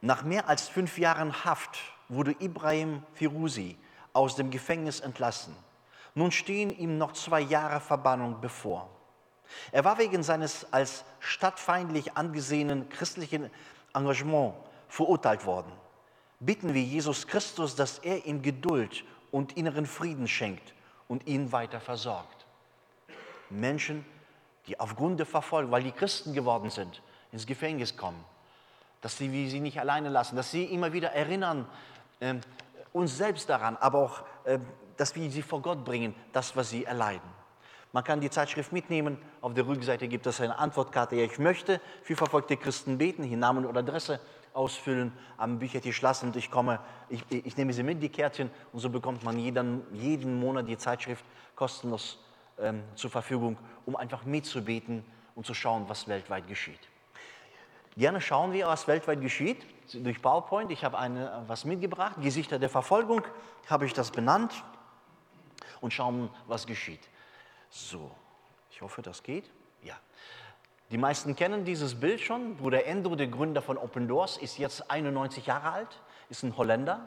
Nach 0.00 0.22
mehr 0.22 0.48
als 0.48 0.68
fünf 0.68 0.98
Jahren 0.98 1.44
Haft 1.44 1.78
wurde 2.08 2.36
Ibrahim 2.38 3.02
Firuzi 3.14 3.76
aus 4.12 4.36
dem 4.36 4.50
Gefängnis 4.50 5.00
entlassen. 5.00 5.54
Nun 6.14 6.30
stehen 6.30 6.70
ihm 6.70 6.96
noch 6.96 7.12
zwei 7.12 7.40
Jahre 7.40 7.80
Verbannung 7.80 8.40
bevor. 8.40 8.88
Er 9.72 9.84
war 9.84 9.98
wegen 9.98 10.22
seines 10.22 10.72
als 10.72 11.04
stadtfeindlich 11.20 12.16
angesehenen 12.16 12.88
christlichen 12.88 13.50
Engagement 13.94 14.54
verurteilt 14.88 15.46
worden. 15.46 15.72
Bitten 16.40 16.74
wir 16.74 16.82
Jesus 16.82 17.26
Christus, 17.26 17.74
dass 17.74 17.98
er 17.98 18.26
ihm 18.26 18.42
Geduld 18.42 19.04
und 19.30 19.56
inneren 19.56 19.86
Frieden 19.86 20.28
schenkt 20.28 20.74
und 21.08 21.26
ihn 21.26 21.52
weiter 21.52 21.80
versorgt. 21.80 22.46
Menschen, 23.48 24.04
die 24.66 24.78
aufgrund 24.78 25.18
der 25.18 25.26
Verfolgung, 25.26 25.70
weil 25.70 25.82
die 25.82 25.92
Christen 25.92 26.32
geworden 26.32 26.70
sind, 26.70 27.02
ins 27.32 27.46
Gefängnis 27.46 27.96
kommen, 27.96 28.22
dass 29.00 29.16
sie, 29.16 29.48
sie 29.48 29.60
nicht 29.60 29.78
alleine 29.78 30.08
lassen, 30.08 30.36
dass 30.36 30.50
sie 30.50 30.64
immer 30.64 30.92
wieder 30.92 31.12
erinnern, 31.12 31.66
äh, 32.20 32.34
uns 32.92 33.16
selbst 33.16 33.48
daran, 33.48 33.76
aber 33.76 33.98
auch, 33.98 34.22
äh, 34.44 34.58
dass 34.96 35.14
wir 35.14 35.30
sie 35.30 35.42
vor 35.42 35.62
Gott 35.62 35.84
bringen, 35.84 36.14
das, 36.32 36.56
was 36.56 36.70
sie 36.70 36.84
erleiden. 36.84 37.28
Man 37.96 38.04
kann 38.04 38.20
die 38.20 38.28
Zeitschrift 38.28 38.72
mitnehmen. 38.72 39.16
Auf 39.40 39.54
der 39.54 39.66
Rückseite 39.66 40.06
gibt 40.06 40.26
es 40.26 40.38
eine 40.42 40.58
Antwortkarte. 40.58 41.16
Ja, 41.16 41.24
ich 41.24 41.38
möchte 41.38 41.80
für 42.02 42.14
verfolgte 42.14 42.58
Christen 42.58 42.98
beten, 42.98 43.22
hier 43.22 43.38
Namen 43.38 43.64
oder 43.64 43.78
Adresse 43.78 44.20
ausfüllen, 44.52 45.14
am 45.38 45.58
Büchertisch 45.58 46.02
lassen 46.02 46.26
und 46.26 46.36
ich 46.36 46.50
komme, 46.50 46.78
ich, 47.08 47.24
ich 47.30 47.56
nehme 47.56 47.72
sie 47.72 47.82
mit, 47.82 48.02
die 48.02 48.10
Kärtchen, 48.10 48.50
und 48.74 48.80
so 48.80 48.90
bekommt 48.90 49.24
man 49.24 49.38
jeden, 49.38 49.80
jeden 49.94 50.38
Monat 50.38 50.68
die 50.68 50.76
Zeitschrift 50.76 51.24
kostenlos 51.54 52.22
ähm, 52.58 52.82
zur 52.96 53.08
Verfügung, 53.08 53.56
um 53.86 53.96
einfach 53.96 54.26
mitzubeten 54.26 55.02
und 55.34 55.46
zu 55.46 55.54
schauen, 55.54 55.88
was 55.88 56.06
weltweit 56.06 56.46
geschieht. 56.46 56.80
Gerne 57.96 58.20
schauen 58.20 58.52
wir, 58.52 58.66
was 58.66 58.86
weltweit 58.86 59.22
geschieht, 59.22 59.64
durch 59.94 60.20
PowerPoint. 60.20 60.70
Ich 60.70 60.84
habe 60.84 60.98
eine, 60.98 61.44
was 61.46 61.64
mitgebracht, 61.64 62.16
Gesichter 62.20 62.58
der 62.58 62.68
Verfolgung, 62.68 63.22
habe 63.70 63.86
ich 63.86 63.94
das 63.94 64.10
benannt 64.10 64.52
und 65.80 65.94
schauen, 65.94 66.28
was 66.46 66.66
geschieht. 66.66 67.00
So, 67.78 68.10
ich 68.70 68.80
hoffe, 68.80 69.02
das 69.02 69.22
geht. 69.22 69.44
Ja. 69.82 69.96
Die 70.90 70.96
meisten 70.96 71.36
kennen 71.36 71.66
dieses 71.66 72.00
Bild 72.00 72.22
schon. 72.22 72.56
Bruder 72.56 72.86
Endo, 72.86 73.14
der 73.14 73.26
Gründer 73.26 73.60
von 73.60 73.76
Open 73.76 74.08
Doors, 74.08 74.38
ist 74.38 74.56
jetzt 74.56 74.90
91 74.90 75.44
Jahre 75.44 75.72
alt, 75.72 76.00
ist 76.30 76.42
ein 76.42 76.56
Holländer. 76.56 77.06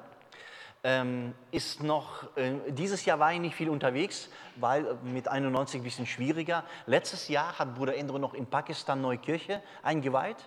Ähm, 0.84 1.34
ist 1.52 1.82
noch, 1.82 2.38
äh, 2.38 2.54
dieses 2.70 3.04
Jahr 3.04 3.18
war 3.18 3.34
ich 3.34 3.40
nicht 3.40 3.56
viel 3.56 3.70
unterwegs, 3.70 4.30
weil 4.58 4.86
äh, 4.86 4.94
mit 5.04 5.28
91 5.28 5.82
ein 5.82 5.84
bisschen 5.84 6.06
schwieriger. 6.06 6.64
Letztes 6.86 7.30
Jahr 7.30 7.58
hat 7.58 7.74
Bruder 7.76 7.98
Endo 7.98 8.20
noch 8.20 8.36
in 8.36 8.46
Pakistan 8.46 9.02
neue 9.02 9.18
Kirche 9.18 9.64
eingeweiht, 9.82 10.38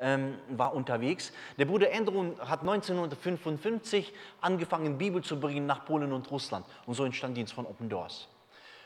ähm, 0.00 0.38
war 0.50 0.74
unterwegs. 0.74 1.32
Der 1.56 1.66
Bruder 1.66 1.90
Endo 1.92 2.36
hat 2.40 2.60
1955 2.60 4.12
angefangen, 4.40 4.98
Bibel 4.98 5.22
zu 5.22 5.38
bringen 5.38 5.66
nach 5.66 5.84
Polen 5.84 6.12
und 6.12 6.28
Russland. 6.32 6.66
Und 6.84 6.94
so 6.94 7.04
entstand 7.04 7.36
Dienst 7.36 7.54
von 7.54 7.64
Open 7.64 7.88
Doors. 7.88 8.28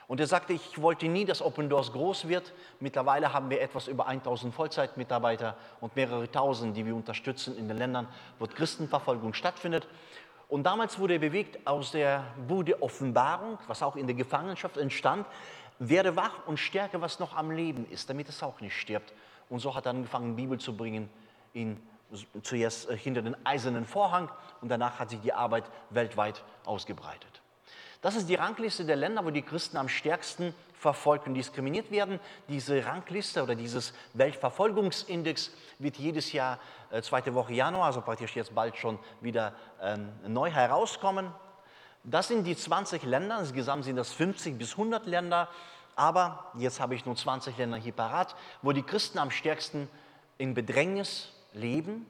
Und 0.09 0.21
er 0.21 0.26
sagte, 0.26 0.52
ich 0.52 0.80
wollte 0.80 1.06
nie, 1.06 1.25
dass 1.25 1.40
Open 1.40 1.68
Doors 1.68 1.92
groß 1.92 2.28
wird. 2.28 2.52
Mittlerweile 2.80 3.32
haben 3.32 3.50
wir 3.50 3.61
etwas 3.61 3.88
über 3.88 4.06
1000 4.06 4.54
Vollzeitmitarbeiter 4.54 5.56
und 5.80 5.94
mehrere 5.97 6.30
tausend, 6.30 6.76
die 6.76 6.85
wir 6.85 6.94
unterstützen 6.94 7.56
in 7.56 7.68
den 7.68 7.78
Ländern, 7.78 8.09
wo 8.38 8.47
Christenverfolgung 8.47 9.35
stattfindet. 9.35 9.87
Und 10.49 10.64
damals 10.64 10.99
wurde 10.99 11.14
er 11.14 11.21
bewegt 11.21 11.66
aus 11.66 11.92
der 11.92 12.25
Bude 12.47 12.82
Offenbarung, 12.82 13.59
was 13.68 13.82
auch 13.82 13.97
in 13.97 14.06
der 14.06 14.16
Gefangenschaft 14.16 14.77
entstand, 14.77 15.27
werde 15.79 16.14
wach 16.16 16.46
und 16.46 16.59
stärke, 16.59 17.00
was 17.00 17.18
noch 17.18 17.37
am 17.37 17.50
Leben 17.50 17.87
ist, 17.90 18.11
damit 18.11 18.29
es 18.29 18.42
auch 18.42 18.61
nicht 18.61 18.77
stirbt. 18.77 19.12
Und 19.48 19.61
so 19.61 19.74
hat 19.74 19.87
er 19.87 19.90
angefangen, 19.90 20.37
Bibel 20.37 20.59
zu 20.59 20.77
bringen, 20.77 21.09
in, 21.53 21.81
zuerst 22.42 22.88
äh, 22.88 22.96
hinter 22.96 23.22
den 23.22 23.37
eisernen 23.46 23.85
Vorhang 23.85 24.31
und 24.61 24.68
danach 24.68 24.98
hat 24.98 25.11
sich 25.11 25.20
die 25.20 25.33
Arbeit 25.33 25.64
weltweit 25.90 26.42
ausgebreitet. 26.64 27.41
Das 28.03 28.17
ist 28.17 28.29
die 28.29 28.35
Rangliste 28.35 28.85
der 28.85 28.97
Länder, 28.97 29.25
wo 29.25 29.31
die 29.31 29.43
Christen 29.43 29.77
am 29.77 29.88
stärksten 29.88 30.53
verfolgt 30.75 31.29
und 31.29 31.35
diskriminiert 31.35 31.93
werden. 31.93 32.19
Diese 32.49 32.85
Rangliste 32.85 33.45
oder 33.45 33.55
dieses 33.55 33.95
Weltverfolgungsindex 34.15 35.53
wird 35.79 35.97
jedes 35.97 36.33
Jahr, 36.33 36.59
äh, 36.91 37.01
zweite 37.01 37.33
Woche 37.33 37.55
Januar, 37.55 37.87
also 37.87 38.01
praktisch 38.01 38.35
jetzt 38.35 38.53
bald 38.57 38.77
schon 38.77 38.99
wieder 39.21 39.55
ähm, 39.81 40.09
neu 40.27 40.51
herauskommen. 40.51 41.33
Das 42.03 42.27
sind 42.27 42.43
die 42.43 42.57
20 42.57 43.05
Länder, 43.05 43.38
insgesamt 43.38 43.85
sind 43.85 43.95
das 43.95 44.12
50 44.12 44.59
bis 44.59 44.73
100 44.73 45.07
Länder, 45.07 45.49
aber 45.95 46.51
jetzt 46.55 46.81
habe 46.81 46.97
ich 46.97 47.07
nur 47.07 47.15
20 47.15 47.57
Länder 47.57 47.77
hier 47.77 47.93
parat, 47.93 48.35
wo 48.62 48.73
die 48.73 48.83
Christen 48.83 49.19
am 49.19 49.31
stärksten 49.31 49.88
in 50.38 50.55
Bedrängnis 50.55 51.33
leben 51.53 52.05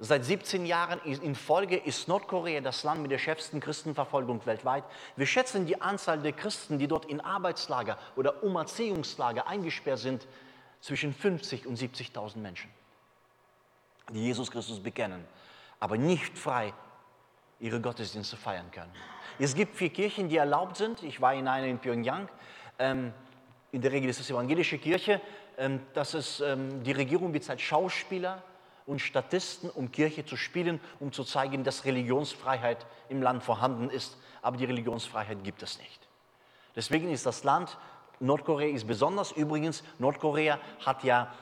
Seit 0.00 0.24
17 0.24 0.66
Jahren 0.66 1.00
in 1.04 1.36
Folge 1.36 1.76
ist 1.76 2.08
Nordkorea 2.08 2.60
das 2.60 2.82
Land 2.82 3.02
mit 3.02 3.12
der 3.12 3.18
schärfsten 3.18 3.60
Christenverfolgung 3.60 4.44
weltweit. 4.44 4.82
Wir 5.14 5.26
schätzen 5.26 5.66
die 5.66 5.80
Anzahl 5.80 6.20
der 6.20 6.32
Christen, 6.32 6.78
die 6.78 6.88
dort 6.88 7.04
in 7.04 7.20
Arbeitslager 7.20 7.96
oder 8.16 8.42
Umerziehungslager 8.42 9.46
eingesperrt 9.46 10.00
sind, 10.00 10.26
zwischen 10.80 11.14
50 11.14 11.66
und 11.66 11.78
70.000 11.78 12.38
Menschen, 12.38 12.70
die 14.10 14.24
Jesus 14.24 14.50
Christus 14.50 14.80
bekennen, 14.80 15.24
aber 15.80 15.96
nicht 15.96 16.36
frei 16.36 16.74
ihre 17.60 17.80
Gottesdienste 17.80 18.36
feiern 18.36 18.70
können. 18.70 18.92
Es 19.38 19.54
gibt 19.54 19.76
vier 19.76 19.88
Kirchen, 19.88 20.28
die 20.28 20.36
erlaubt 20.36 20.76
sind. 20.76 21.02
Ich 21.02 21.20
war 21.20 21.32
in 21.34 21.48
einer 21.48 21.68
in 21.68 21.78
Pyongyang. 21.78 22.28
Ähm, 22.78 23.14
in 23.72 23.80
der 23.80 23.92
Regel 23.92 24.10
ist 24.10 24.20
es 24.20 24.26
die 24.26 24.32
evangelische 24.32 24.76
Kirche. 24.76 25.20
Ähm, 25.56 25.80
das 25.94 26.14
ist, 26.14 26.40
ähm, 26.40 26.82
die 26.82 26.92
Regierung 26.92 27.32
bezahlt 27.32 27.60
Schauspieler 27.60 28.42
und 28.86 29.00
Statisten, 29.00 29.70
um 29.70 29.90
Kirche 29.90 30.24
zu 30.24 30.36
spielen, 30.36 30.80
um 31.00 31.12
zu 31.12 31.24
zeigen, 31.24 31.64
dass 31.64 31.84
Religionsfreiheit 31.84 32.86
im 33.08 33.22
Land 33.22 33.42
vorhanden 33.42 33.90
ist. 33.90 34.16
Aber 34.42 34.56
die 34.56 34.64
Religionsfreiheit 34.64 35.42
gibt 35.42 35.62
es 35.62 35.78
nicht. 35.78 36.08
Deswegen 36.76 37.10
ist 37.10 37.24
das 37.24 37.44
Land, 37.44 37.78
Nordkorea 38.20 38.68
ist 38.68 38.86
besonders. 38.86 39.32
Übrigens, 39.32 39.82
Nordkorea 39.98 40.58
hat 40.84 41.04
ja 41.04 41.32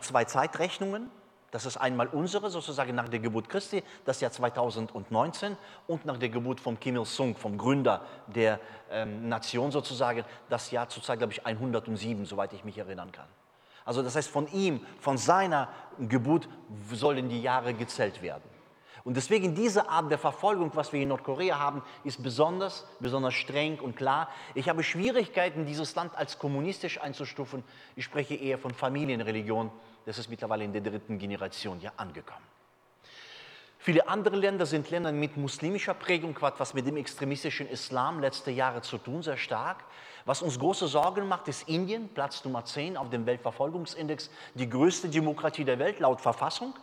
zwei 0.00 0.24
Zeitrechnungen. 0.24 1.10
Das 1.50 1.64
ist 1.64 1.78
einmal 1.78 2.08
unsere, 2.08 2.50
sozusagen 2.50 2.94
nach 2.94 3.08
der 3.08 3.20
Geburt 3.20 3.48
Christi, 3.48 3.82
das 4.04 4.20
Jahr 4.20 4.30
2019, 4.30 5.56
und 5.86 6.04
nach 6.04 6.18
der 6.18 6.28
Geburt 6.28 6.60
von 6.60 6.78
Kim 6.78 6.96
Il-sung, 6.96 7.34
vom 7.36 7.56
Gründer 7.56 8.02
der 8.26 8.60
ähm, 8.90 9.28
Nation 9.28 9.70
sozusagen, 9.70 10.24
das 10.50 10.70
Jahr 10.70 10.90
zurzeit, 10.90 11.18
glaube 11.18 11.32
ich, 11.32 11.46
107, 11.46 12.26
soweit 12.26 12.52
ich 12.52 12.64
mich 12.64 12.76
erinnern 12.76 13.12
kann. 13.12 13.28
Also 13.88 14.02
das 14.02 14.16
heißt, 14.16 14.28
von 14.28 14.46
ihm, 14.52 14.84
von 15.00 15.16
seiner 15.16 15.70
Geburt 15.98 16.46
sollen 16.92 17.30
die 17.30 17.40
Jahre 17.40 17.72
gezählt 17.72 18.20
werden. 18.20 18.42
Und 19.02 19.16
deswegen 19.16 19.54
diese 19.54 19.88
Art 19.88 20.10
der 20.10 20.18
Verfolgung, 20.18 20.70
was 20.74 20.92
wir 20.92 21.00
in 21.00 21.08
Nordkorea 21.08 21.58
haben, 21.58 21.82
ist 22.04 22.22
besonders, 22.22 22.86
besonders 23.00 23.32
streng 23.32 23.80
und 23.80 23.96
klar. 23.96 24.28
Ich 24.54 24.68
habe 24.68 24.82
Schwierigkeiten, 24.82 25.64
dieses 25.64 25.94
Land 25.94 26.14
als 26.18 26.38
kommunistisch 26.38 27.00
einzustufen. 27.00 27.64
Ich 27.96 28.04
spreche 28.04 28.34
eher 28.34 28.58
von 28.58 28.74
Familienreligion. 28.74 29.70
Das 30.04 30.18
ist 30.18 30.28
mittlerweile 30.28 30.64
in 30.64 30.74
der 30.74 30.82
dritten 30.82 31.18
Generation 31.18 31.80
ja 31.80 31.90
angekommen. 31.96 32.44
Viele 33.78 34.06
andere 34.06 34.36
Länder 34.36 34.66
sind 34.66 34.90
Länder 34.90 35.12
mit 35.12 35.38
muslimischer 35.38 35.94
Prägung, 35.94 36.36
was 36.58 36.74
mit 36.74 36.86
dem 36.86 36.98
extremistischen 36.98 37.66
Islam 37.66 38.20
letzte 38.20 38.50
Jahre 38.50 38.82
zu 38.82 38.98
tun, 38.98 39.22
sehr 39.22 39.38
stark. 39.38 39.84
Was 40.28 40.42
uns 40.42 40.58
große 40.58 40.88
Sorgen 40.88 41.26
macht, 41.26 41.48
ist 41.48 41.66
Indien, 41.70 42.10
Platz 42.10 42.44
Nummer 42.44 42.62
10 42.62 42.98
auf 42.98 43.08
dem 43.08 43.24
Weltverfolgungsindex, 43.24 44.28
die 44.52 44.68
größte 44.68 45.08
Demokratie 45.08 45.64
der 45.64 45.78
Welt 45.78 46.00
laut 46.00 46.20
Verfassung. 46.20 46.74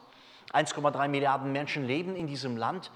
1,3 0.52 1.08
Milliarden 1.10 1.52
Menschen 1.52 1.86
leben 1.86 2.16
in 2.16 2.26
diesem 2.26 2.58
Land. 2.58 2.90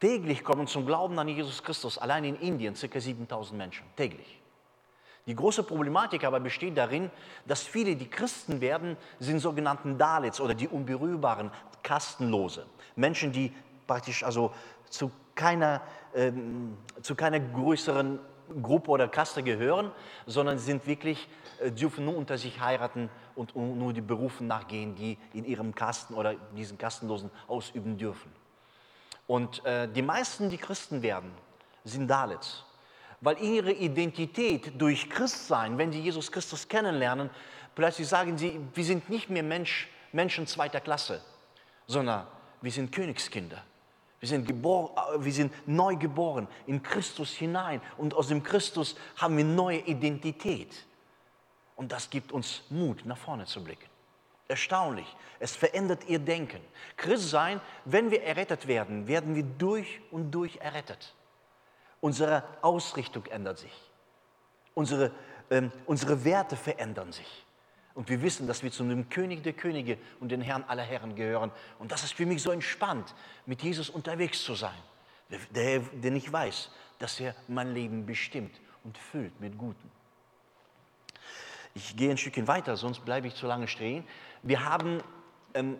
Täglich 0.00 0.42
kommen 0.42 0.66
zum 0.66 0.84
Glauben 0.84 1.16
an 1.20 1.28
Jesus 1.28 1.62
Christus, 1.62 1.96
allein 1.96 2.24
in 2.24 2.34
Indien, 2.40 2.74
ca. 2.74 3.00
7000 3.00 3.56
Menschen, 3.56 3.86
täglich. 3.94 4.40
Die 5.28 5.36
große 5.36 5.62
Problematik 5.62 6.24
aber 6.24 6.40
besteht 6.40 6.76
darin, 6.76 7.08
dass 7.46 7.62
viele, 7.62 7.94
die 7.94 8.10
Christen 8.10 8.60
werden, 8.60 8.96
sind 9.20 9.38
sogenannten 9.38 9.96
Dalits 9.96 10.40
oder 10.40 10.54
die 10.54 10.66
Unberührbaren, 10.66 11.52
Kastenlose. 11.84 12.66
Menschen, 12.96 13.30
die 13.30 13.54
praktisch 13.86 14.24
also 14.24 14.52
zu 14.90 15.12
keiner, 15.36 15.82
ähm, 16.16 16.76
zu 17.00 17.14
keiner 17.14 17.38
größeren 17.38 18.18
Gruppe 18.62 18.90
oder 18.90 19.08
Kaste 19.08 19.42
gehören, 19.42 19.92
sondern 20.26 20.58
sind 20.58 20.86
wirklich, 20.86 21.28
äh, 21.60 21.70
dürfen 21.70 22.04
nur 22.04 22.16
unter 22.16 22.38
sich 22.38 22.60
heiraten 22.60 23.10
und 23.34 23.54
nur 23.54 23.92
die 23.92 24.00
Berufen 24.00 24.46
nachgehen, 24.46 24.94
die 24.94 25.18
in 25.32 25.44
ihrem 25.44 25.74
Kasten 25.74 26.14
oder 26.14 26.34
diesen 26.56 26.78
Kastenlosen 26.78 27.30
ausüben 27.46 27.96
dürfen. 27.96 28.32
Und 29.26 29.64
äh, 29.64 29.88
die 29.88 30.02
meisten, 30.02 30.50
die 30.50 30.58
Christen 30.58 31.02
werden, 31.02 31.30
sind 31.84 32.08
Dalits, 32.08 32.64
weil 33.20 33.38
ihre 33.40 33.72
Identität 33.72 34.80
durch 34.80 35.08
Christsein, 35.10 35.78
wenn 35.78 35.92
sie 35.92 36.00
Jesus 36.00 36.32
Christus 36.32 36.66
kennenlernen, 36.66 37.30
plötzlich 37.74 38.08
sagen 38.08 38.38
sie, 38.38 38.60
wir 38.74 38.84
sind 38.84 39.08
nicht 39.08 39.30
mehr 39.30 39.42
Mensch 39.42 39.88
Menschen 40.12 40.46
zweiter 40.46 40.80
Klasse, 40.80 41.22
sondern 41.86 42.26
wir 42.60 42.72
sind 42.72 42.90
Königskinder. 42.90 43.62
Wir 44.20 44.28
sind, 44.28 44.46
geboren, 44.46 44.90
äh, 44.96 45.24
wir 45.24 45.32
sind 45.32 45.52
neu 45.66 45.96
geboren 45.96 46.48
in 46.66 46.82
Christus 46.82 47.32
hinein 47.32 47.80
und 47.96 48.14
aus 48.14 48.28
dem 48.28 48.42
Christus 48.42 48.96
haben 49.16 49.36
wir 49.36 49.44
neue 49.44 49.78
Identität. 49.78 50.86
Und 51.76 51.92
das 51.92 52.10
gibt 52.10 52.32
uns 52.32 52.62
Mut, 52.70 53.06
nach 53.06 53.18
vorne 53.18 53.46
zu 53.46 53.62
blicken. 53.62 53.88
Erstaunlich. 54.48 55.06
Es 55.38 55.54
verändert 55.54 56.08
ihr 56.08 56.18
Denken. 56.18 56.60
Christ 56.96 57.30
sein, 57.30 57.60
wenn 57.84 58.10
wir 58.10 58.22
errettet 58.24 58.66
werden, 58.66 59.06
werden 59.06 59.36
wir 59.36 59.44
durch 59.44 60.00
und 60.10 60.30
durch 60.32 60.56
errettet. 60.56 61.14
Unsere 62.00 62.42
Ausrichtung 62.62 63.26
ändert 63.26 63.58
sich. 63.58 63.72
Unsere, 64.74 65.12
ähm, 65.50 65.70
unsere 65.86 66.24
Werte 66.24 66.56
verändern 66.56 67.12
sich. 67.12 67.46
Und 67.98 68.08
wir 68.08 68.22
wissen, 68.22 68.46
dass 68.46 68.62
wir 68.62 68.70
zu 68.70 68.84
dem 68.84 69.08
König 69.08 69.42
der 69.42 69.54
Könige 69.54 69.98
und 70.20 70.28
den 70.28 70.40
Herrn 70.40 70.62
aller 70.68 70.84
Herren 70.84 71.16
gehören. 71.16 71.50
Und 71.80 71.90
das 71.90 72.04
ist 72.04 72.12
für 72.12 72.26
mich 72.26 72.40
so 72.40 72.52
entspannt, 72.52 73.12
mit 73.44 73.60
Jesus 73.60 73.90
unterwegs 73.90 74.44
zu 74.44 74.54
sein. 74.54 74.78
Der, 75.52 75.80
denn 75.80 76.14
ich 76.14 76.32
weiß, 76.32 76.70
dass 77.00 77.18
er 77.18 77.34
mein 77.48 77.74
Leben 77.74 78.06
bestimmt 78.06 78.54
und 78.84 78.96
füllt 78.96 79.40
mit 79.40 79.58
Guten. 79.58 79.90
Ich 81.74 81.96
gehe 81.96 82.12
ein 82.12 82.18
Stückchen 82.18 82.46
weiter, 82.46 82.76
sonst 82.76 83.04
bleibe 83.04 83.26
ich 83.26 83.34
zu 83.34 83.48
lange 83.48 83.66
stehen. 83.66 84.04
Wir 84.44 84.64
haben 84.64 85.02
ähm, 85.54 85.78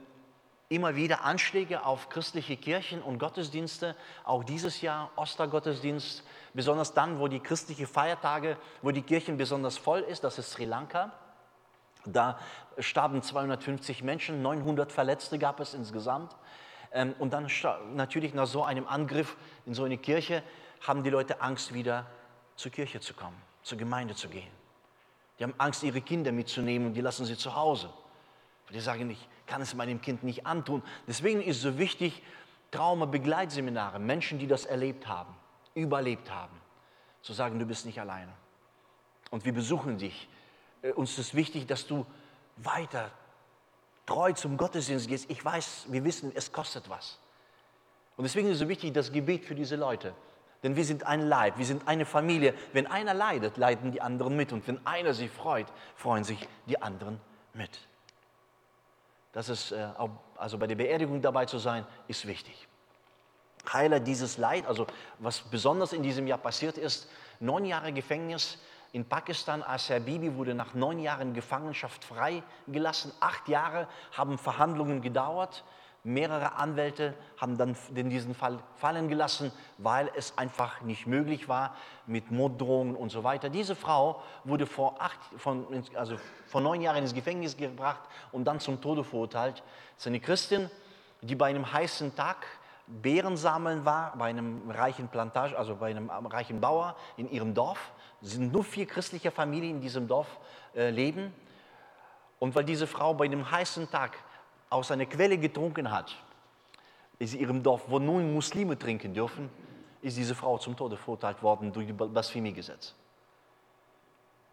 immer 0.68 0.96
wieder 0.96 1.22
Anschläge 1.22 1.86
auf 1.86 2.08
christliche 2.08 2.56
Kirchen 2.56 3.00
und 3.00 3.20
Gottesdienste, 3.20 3.94
auch 4.24 4.42
dieses 4.42 4.80
Jahr 4.80 5.12
Ostergottesdienst, 5.14 6.24
besonders 6.52 6.94
dann, 6.94 7.20
wo 7.20 7.28
die 7.28 7.38
christlichen 7.38 7.86
Feiertage, 7.86 8.56
wo 8.82 8.90
die 8.90 9.02
Kirchen 9.02 9.36
besonders 9.36 9.78
voll 9.78 10.00
ist, 10.00 10.24
das 10.24 10.36
ist 10.40 10.50
Sri 10.50 10.64
Lanka. 10.64 11.12
Da 12.12 12.38
starben 12.78 13.22
250 13.22 14.02
Menschen, 14.02 14.42
900 14.42 14.92
Verletzte 14.92 15.38
gab 15.38 15.60
es 15.60 15.74
insgesamt. 15.74 16.36
Ähm, 16.92 17.14
und 17.18 17.32
dann 17.32 17.48
natürlich 17.94 18.34
nach 18.34 18.46
so 18.46 18.64
einem 18.64 18.86
Angriff 18.86 19.36
in 19.66 19.74
so 19.74 19.84
eine 19.84 19.98
Kirche 19.98 20.42
haben 20.86 21.02
die 21.02 21.10
Leute 21.10 21.40
Angst, 21.40 21.74
wieder 21.74 22.06
zur 22.56 22.72
Kirche 22.72 23.00
zu 23.00 23.14
kommen, 23.14 23.36
zur 23.62 23.78
Gemeinde 23.78 24.14
zu 24.14 24.28
gehen. 24.28 24.50
Die 25.38 25.44
haben 25.44 25.54
Angst, 25.58 25.82
ihre 25.82 26.00
Kinder 26.00 26.32
mitzunehmen 26.32 26.88
und 26.88 26.94
die 26.94 27.00
lassen 27.00 27.24
sie 27.24 27.36
zu 27.36 27.54
Hause. 27.54 27.90
Die 28.72 28.80
sagen, 28.80 29.08
ich 29.10 29.28
kann 29.46 29.62
es 29.62 29.74
meinem 29.74 30.00
Kind 30.00 30.22
nicht 30.22 30.46
antun. 30.46 30.82
Deswegen 31.06 31.40
ist 31.40 31.56
es 31.56 31.62
so 31.62 31.78
wichtig, 31.78 32.22
Trauma-Begleitseminare, 32.70 33.98
Menschen, 33.98 34.38
die 34.38 34.46
das 34.46 34.66
erlebt 34.66 35.06
haben, 35.06 35.34
überlebt 35.74 36.30
haben, 36.30 36.60
zu 37.22 37.32
sagen, 37.32 37.58
du 37.58 37.64
bist 37.64 37.86
nicht 37.86 38.00
alleine. 38.00 38.32
Und 39.30 39.44
wir 39.44 39.54
besuchen 39.54 39.96
dich 39.98 40.28
uns 40.94 41.18
ist 41.18 41.34
wichtig, 41.34 41.66
dass 41.66 41.86
du 41.86 42.06
weiter 42.56 43.10
treu 44.06 44.32
zum 44.32 44.56
Gottesdienst 44.56 45.08
gehst. 45.08 45.30
Ich 45.30 45.44
weiß, 45.44 45.86
wir 45.88 46.04
wissen, 46.04 46.32
es 46.34 46.50
kostet 46.50 46.88
was. 46.88 47.18
Und 48.16 48.24
deswegen 48.24 48.48
ist 48.48 48.54
es 48.54 48.60
so 48.60 48.68
wichtig, 48.68 48.92
das 48.92 49.12
Gebet 49.12 49.44
für 49.44 49.54
diese 49.54 49.76
Leute. 49.76 50.14
Denn 50.62 50.74
wir 50.74 50.84
sind 50.84 51.04
ein 51.04 51.28
Leib, 51.28 51.56
wir 51.56 51.66
sind 51.66 51.86
eine 51.86 52.04
Familie. 52.04 52.54
Wenn 52.72 52.86
einer 52.86 53.14
leidet, 53.14 53.56
leiden 53.56 53.92
die 53.92 54.00
anderen 54.00 54.36
mit. 54.36 54.52
Und 54.52 54.66
wenn 54.66 54.84
einer 54.86 55.14
sich 55.14 55.30
freut, 55.30 55.66
freuen 55.94 56.24
sich 56.24 56.48
die 56.66 56.82
anderen 56.82 57.20
mit. 57.54 57.70
Das 59.32 59.48
ist, 59.48 59.72
äh, 59.72 59.88
also 60.36 60.58
bei 60.58 60.66
der 60.66 60.74
Beerdigung 60.74 61.20
dabei 61.22 61.44
zu 61.44 61.58
sein, 61.58 61.86
ist 62.08 62.26
wichtig. 62.26 62.66
Heiler 63.72 64.00
dieses 64.00 64.38
Leid, 64.38 64.66
also 64.66 64.86
was 65.18 65.40
besonders 65.42 65.92
in 65.92 66.02
diesem 66.02 66.26
Jahr 66.26 66.38
passiert 66.38 66.78
ist, 66.78 67.08
neun 67.38 67.64
Jahre 67.64 67.92
Gefängnis, 67.92 68.58
in 68.92 69.04
Pakistan, 69.04 69.62
Asia 69.62 69.98
Bibi 69.98 70.34
wurde 70.34 70.54
nach 70.54 70.74
neun 70.74 70.98
Jahren 70.98 71.34
Gefangenschaft 71.34 72.04
freigelassen. 72.04 73.12
Acht 73.20 73.48
Jahre 73.48 73.86
haben 74.16 74.38
Verhandlungen 74.38 75.02
gedauert. 75.02 75.64
Mehrere 76.04 76.54
Anwälte 76.54 77.12
haben 77.36 77.58
dann 77.58 77.76
diesen 77.90 78.34
Fall 78.34 78.60
fallen 78.76 79.08
gelassen, 79.08 79.52
weil 79.76 80.10
es 80.14 80.38
einfach 80.38 80.80
nicht 80.80 81.06
möglich 81.06 81.48
war 81.48 81.76
mit 82.06 82.30
Morddrohungen 82.30 82.96
und 82.96 83.10
so 83.10 83.24
weiter. 83.24 83.50
Diese 83.50 83.76
Frau 83.76 84.22
wurde 84.44 84.64
vor, 84.64 85.02
acht, 85.02 85.18
von, 85.36 85.66
also 85.94 86.16
vor 86.46 86.62
neun 86.62 86.80
Jahren 86.80 87.02
ins 87.02 87.12
Gefängnis 87.12 87.56
gebracht 87.56 88.00
und 88.32 88.44
dann 88.44 88.58
zum 88.58 88.80
Tode 88.80 89.04
verurteilt. 89.04 89.56
Das 89.96 90.04
ist 90.04 90.06
eine 90.06 90.20
Christin, 90.20 90.70
die 91.20 91.34
bei 91.34 91.46
einem 91.46 91.70
heißen 91.70 92.14
Tag 92.14 92.46
Beeren 92.88 93.36
sammeln 93.36 93.84
war, 93.84 94.16
bei 94.16 94.26
einem 94.26 94.70
reichen 94.70 95.08
Plantage, 95.08 95.56
also 95.56 95.76
bei 95.76 95.90
einem 95.90 96.08
reichen 96.08 96.60
Bauer 96.60 96.96
in 97.16 97.30
ihrem 97.30 97.54
Dorf. 97.54 97.92
Es 98.22 98.32
sind 98.32 98.52
nur 98.52 98.64
vier 98.64 98.86
christliche 98.86 99.30
Familien 99.30 99.76
in 99.76 99.80
diesem 99.82 100.08
Dorf 100.08 100.26
äh, 100.74 100.90
leben. 100.90 101.32
Und 102.38 102.54
weil 102.54 102.64
diese 102.64 102.86
Frau 102.86 103.14
bei 103.14 103.26
einem 103.26 103.50
heißen 103.50 103.90
Tag 103.90 104.16
aus 104.70 104.90
einer 104.90 105.06
Quelle 105.06 105.36
getrunken 105.38 105.90
hat, 105.90 106.16
in 107.18 107.38
ihrem 107.38 107.62
Dorf, 107.62 107.82
wo 107.88 107.98
nur 107.98 108.20
Muslime 108.20 108.78
trinken 108.78 109.12
dürfen, 109.12 109.50
ist 110.00 110.16
diese 110.16 110.34
Frau 110.34 110.56
zum 110.58 110.76
Tode 110.76 110.96
verurteilt 110.96 111.42
worden 111.42 111.72
durch 111.72 111.88
das 111.94 112.08
Blasphemiegesetz. 112.08 112.94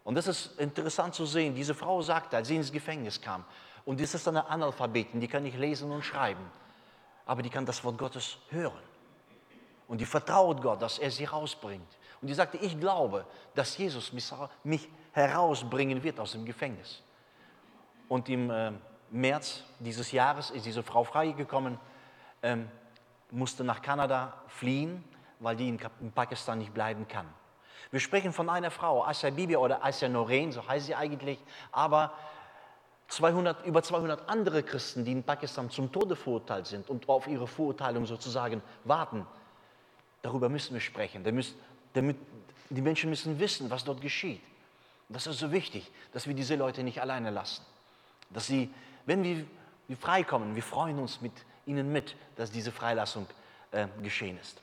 Und 0.04 0.14
das 0.14 0.26
ist 0.26 0.58
interessant 0.60 1.14
zu 1.14 1.26
sehen. 1.26 1.54
Diese 1.54 1.74
Frau 1.74 2.02
sagte, 2.02 2.36
als 2.36 2.48
sie 2.48 2.56
ins 2.56 2.70
Gefängnis 2.70 3.20
kam, 3.20 3.44
und 3.84 4.00
das 4.00 4.14
ist 4.14 4.26
eine 4.26 4.46
Analphabetin, 4.46 5.20
die 5.20 5.28
kann 5.28 5.44
nicht 5.44 5.58
lesen 5.58 5.90
und 5.92 6.04
schreiben, 6.04 6.44
aber 7.26 7.42
die 7.42 7.50
kann 7.50 7.66
das 7.66 7.82
Wort 7.84 7.98
Gottes 7.98 8.38
hören. 8.50 8.82
Und 9.88 10.00
die 10.00 10.06
vertraut 10.06 10.62
Gott, 10.62 10.80
dass 10.80 10.98
er 10.98 11.10
sie 11.10 11.24
rausbringt. 11.24 11.98
Und 12.20 12.28
die 12.28 12.34
sagte, 12.34 12.56
ich 12.56 12.78
glaube, 12.80 13.26
dass 13.54 13.76
Jesus 13.76 14.12
mich 14.64 14.88
herausbringen 15.12 16.02
wird 16.02 16.18
aus 16.18 16.32
dem 16.32 16.44
Gefängnis. 16.44 17.02
Und 18.08 18.28
im 18.28 18.50
äh, 18.50 18.72
März 19.10 19.64
dieses 19.78 20.12
Jahres 20.12 20.50
ist 20.50 20.66
diese 20.66 20.82
Frau 20.82 21.04
freigekommen, 21.04 21.78
ähm, 22.42 22.68
musste 23.30 23.64
nach 23.64 23.82
Kanada 23.82 24.34
fliehen, 24.48 25.04
weil 25.40 25.56
die 25.56 25.68
in, 25.68 25.80
in, 26.00 26.12
Pakistan 26.12 26.58
nicht 26.58 26.72
bleiben 26.72 27.06
kann. 27.08 27.26
Wir 27.90 28.00
sprechen 28.00 28.32
von 28.32 28.48
einer 28.48 28.70
Frau, 28.70 29.04
Asya 29.04 29.30
Bibi 29.30 29.56
oder 29.56 29.84
Asya 29.84 30.08
Noreen, 30.08 30.52
so 30.52 30.66
heißt 30.66 30.86
sie 30.86 30.94
eigentlich, 30.94 31.38
aber 31.72 32.12
200, 33.08 33.64
über 33.66 33.82
200 33.82 34.28
andere 34.28 34.62
Christen, 34.62 35.04
die 35.04 35.12
in 35.12 35.22
Pakistan 35.22 35.70
zum 35.70 35.92
Tode 35.92 36.16
verurteilt 36.16 36.66
sind 36.66 36.90
und 36.90 37.08
auf 37.08 37.26
ihre 37.26 37.46
Verurteilung 37.46 38.06
sozusagen 38.06 38.62
warten. 38.84 39.26
Darüber 40.22 40.48
müssen 40.48 40.74
wir 40.74 40.80
sprechen. 40.80 41.22
Die 41.94 42.82
Menschen 42.82 43.10
müssen 43.10 43.38
wissen, 43.38 43.70
was 43.70 43.84
dort 43.84 44.00
geschieht. 44.00 44.40
Das 45.08 45.26
ist 45.26 45.38
so 45.38 45.52
wichtig, 45.52 45.90
dass 46.12 46.26
wir 46.26 46.34
diese 46.34 46.56
Leute 46.56 46.82
nicht 46.82 47.00
alleine 47.00 47.30
lassen. 47.30 47.62
Dass 48.30 48.46
sie, 48.46 48.72
wenn 49.04 49.22
wir, 49.22 49.44
wir 49.86 49.96
freikommen, 49.96 50.56
wir 50.56 50.64
freuen 50.64 50.98
uns 50.98 51.20
mit 51.20 51.32
ihnen 51.64 51.92
mit, 51.92 52.16
dass 52.34 52.50
diese 52.50 52.72
Freilassung 52.72 53.26
äh, 53.70 53.86
geschehen 54.02 54.38
ist. 54.38 54.60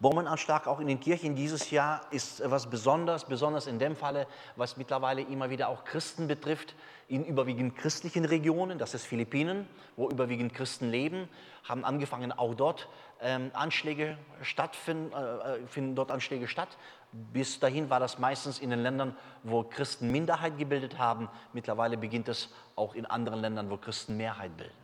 Bombenanschlag 0.00 0.68
auch 0.68 0.78
in 0.78 0.86
den 0.86 1.00
Kirchen 1.00 1.34
dieses 1.34 1.72
Jahr 1.72 2.02
ist 2.12 2.40
etwas 2.40 2.70
Besonderes, 2.70 3.24
besonders 3.24 3.66
in 3.66 3.80
dem 3.80 3.96
Falle, 3.96 4.28
was 4.54 4.76
mittlerweile 4.76 5.22
immer 5.22 5.50
wieder 5.50 5.68
auch 5.68 5.84
Christen 5.84 6.28
betrifft, 6.28 6.76
in 7.08 7.24
überwiegend 7.24 7.76
christlichen 7.76 8.24
Regionen, 8.24 8.78
das 8.78 8.94
ist 8.94 9.06
Philippinen, 9.06 9.66
wo 9.96 10.08
überwiegend 10.08 10.54
Christen 10.54 10.90
leben, 10.90 11.28
haben 11.64 11.84
angefangen 11.84 12.30
auch 12.30 12.54
dort 12.54 12.88
ähm, 13.20 13.50
Anschläge 13.54 14.16
stattfinden, 14.42 15.12
äh, 15.12 15.56
äh, 15.56 15.66
finden 15.66 15.96
dort 15.96 16.12
Anschläge 16.12 16.46
statt. 16.46 16.68
Bis 17.10 17.58
dahin 17.58 17.90
war 17.90 17.98
das 17.98 18.20
meistens 18.20 18.60
in 18.60 18.70
den 18.70 18.80
Ländern, 18.80 19.16
wo 19.42 19.64
Christen 19.64 20.12
Minderheit 20.12 20.58
gebildet 20.58 20.98
haben. 20.98 21.28
Mittlerweile 21.52 21.96
beginnt 21.96 22.28
es 22.28 22.50
auch 22.76 22.94
in 22.94 23.06
anderen 23.06 23.40
Ländern, 23.40 23.68
wo 23.70 23.78
Christen 23.78 24.16
Mehrheit 24.16 24.56
bilden. 24.56 24.76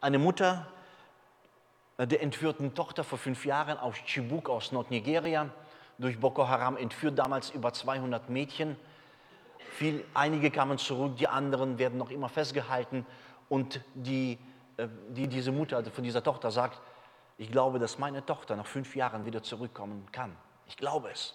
Eine 0.00 0.18
Mutter 0.18 0.66
äh, 0.66 0.83
der 1.98 2.22
entführten 2.22 2.74
Tochter 2.74 3.04
vor 3.04 3.18
fünf 3.18 3.44
Jahren 3.44 3.78
aus 3.78 3.96
Chibuk 4.04 4.48
aus 4.48 4.72
Nordnigeria 4.72 5.50
durch 5.98 6.18
Boko 6.18 6.48
Haram 6.48 6.76
entführt 6.76 7.18
damals 7.18 7.50
über 7.50 7.72
200 7.72 8.28
Mädchen. 8.28 8.76
Viel, 9.76 10.04
einige 10.12 10.50
kamen 10.50 10.78
zurück, 10.78 11.16
die 11.16 11.28
anderen 11.28 11.78
werden 11.78 11.98
noch 11.98 12.10
immer 12.10 12.28
festgehalten 12.28 13.06
und 13.48 13.80
die 13.94 14.38
äh, 14.76 14.88
die 15.10 15.28
diese 15.28 15.52
Mutter 15.52 15.76
also 15.76 15.90
von 15.90 16.04
dieser 16.04 16.22
Tochter 16.22 16.50
sagt, 16.50 16.80
ich 17.38 17.50
glaube, 17.50 17.78
dass 17.78 17.98
meine 17.98 18.24
Tochter 18.24 18.56
nach 18.56 18.66
fünf 18.66 18.94
Jahren 18.96 19.26
wieder 19.26 19.42
zurückkommen 19.42 20.06
kann. 20.12 20.36
Ich 20.66 20.76
glaube 20.76 21.10
es. 21.10 21.34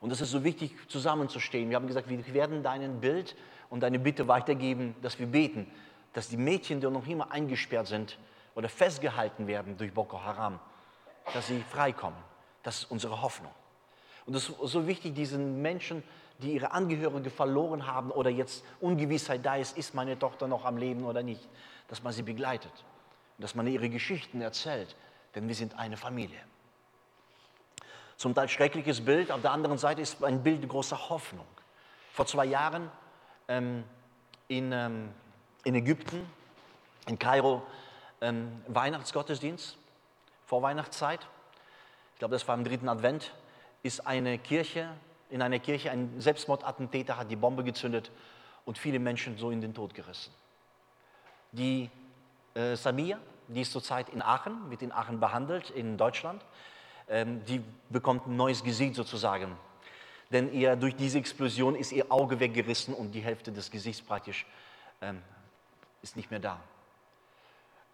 Und 0.00 0.10
es 0.10 0.20
ist 0.20 0.30
so 0.30 0.44
wichtig, 0.44 0.76
zusammenzustehen. 0.88 1.70
Wir 1.70 1.76
haben 1.76 1.86
gesagt, 1.86 2.08
wir 2.08 2.34
werden 2.34 2.62
dein 2.62 3.00
Bild 3.00 3.36
und 3.70 3.80
deine 3.80 3.98
Bitte 3.98 4.28
weitergeben, 4.28 4.94
dass 5.02 5.18
wir 5.18 5.26
beten, 5.26 5.70
dass 6.12 6.28
die 6.28 6.36
Mädchen, 6.36 6.80
die 6.80 6.88
noch 6.88 7.06
immer 7.06 7.32
eingesperrt 7.32 7.86
sind 7.86 8.18
oder 8.54 8.68
festgehalten 8.68 9.46
werden 9.46 9.76
durch 9.76 9.92
Boko 9.92 10.22
Haram, 10.22 10.60
dass 11.32 11.48
sie 11.48 11.62
freikommen. 11.70 12.18
Das 12.62 12.78
ist 12.78 12.90
unsere 12.90 13.22
Hoffnung. 13.22 13.52
Und 14.26 14.34
es 14.34 14.48
ist 14.48 14.56
so 14.58 14.86
wichtig, 14.86 15.14
diesen 15.14 15.60
Menschen 15.60 16.02
die 16.38 16.54
ihre 16.54 16.72
Angehörige 16.72 17.30
verloren 17.30 17.86
haben 17.86 18.10
oder 18.10 18.30
jetzt 18.30 18.64
Ungewissheit 18.80 19.44
da 19.44 19.56
ist, 19.56 19.76
ist 19.76 19.94
meine 19.94 20.18
Tochter 20.18 20.48
noch 20.48 20.64
am 20.64 20.76
Leben 20.76 21.04
oder 21.04 21.22
nicht, 21.22 21.48
dass 21.88 22.02
man 22.02 22.12
sie 22.12 22.22
begleitet 22.22 22.72
und 23.36 23.42
dass 23.42 23.54
man 23.54 23.66
ihre 23.66 23.88
Geschichten 23.88 24.40
erzählt, 24.40 24.96
denn 25.34 25.46
wir 25.46 25.54
sind 25.54 25.78
eine 25.78 25.96
Familie. 25.96 26.40
Zum 28.16 28.34
Teil 28.34 28.48
schreckliches 28.48 29.04
Bild, 29.04 29.30
auf 29.30 29.42
der 29.42 29.52
anderen 29.52 29.78
Seite 29.78 30.00
ist 30.00 30.22
ein 30.22 30.42
Bild 30.42 30.68
großer 30.68 31.08
Hoffnung. 31.08 31.46
Vor 32.12 32.26
zwei 32.26 32.44
Jahren 32.46 32.90
ähm, 33.48 33.84
in, 34.48 34.72
ähm, 34.72 35.10
in 35.64 35.74
Ägypten, 35.74 36.28
in 37.06 37.18
Kairo, 37.18 37.62
ähm, 38.24 38.62
Weihnachtsgottesdienst, 38.68 39.76
vor 40.46 40.62
Weihnachtszeit. 40.62 41.20
Ich 42.14 42.18
glaube, 42.18 42.32
das 42.32 42.46
war 42.48 42.54
im 42.54 42.64
dritten 42.64 42.88
Advent, 42.88 43.34
ist 43.82 44.06
eine 44.06 44.38
Kirche, 44.38 44.88
in 45.30 45.42
einer 45.42 45.58
Kirche 45.58 45.90
ein 45.90 46.20
Selbstmordattentäter 46.20 47.16
hat 47.18 47.30
die 47.30 47.36
Bombe 47.36 47.64
gezündet 47.64 48.10
und 48.64 48.78
viele 48.78 48.98
Menschen 48.98 49.36
so 49.36 49.50
in 49.50 49.60
den 49.60 49.74
Tod 49.74 49.94
gerissen. 49.94 50.32
Die 51.52 51.90
äh, 52.54 52.76
Samia, 52.76 53.18
die 53.48 53.60
ist 53.60 53.72
zurzeit 53.72 54.08
in 54.08 54.22
Aachen, 54.22 54.70
wird 54.70 54.82
in 54.82 54.92
Aachen 54.92 55.20
behandelt, 55.20 55.70
in 55.70 55.98
Deutschland. 55.98 56.42
Ähm, 57.08 57.44
die 57.44 57.62
bekommt 57.90 58.26
ein 58.26 58.36
neues 58.36 58.64
Gesicht 58.64 58.94
sozusagen. 58.94 59.56
Denn 60.30 60.52
ihr, 60.52 60.76
durch 60.76 60.96
diese 60.96 61.18
Explosion 61.18 61.74
ist 61.74 61.92
ihr 61.92 62.10
Auge 62.10 62.40
weggerissen 62.40 62.94
und 62.94 63.12
die 63.12 63.20
Hälfte 63.20 63.52
des 63.52 63.70
Gesichts 63.70 64.00
praktisch 64.00 64.46
ähm, 65.02 65.20
ist 66.00 66.16
nicht 66.16 66.30
mehr 66.30 66.40
da. 66.40 66.58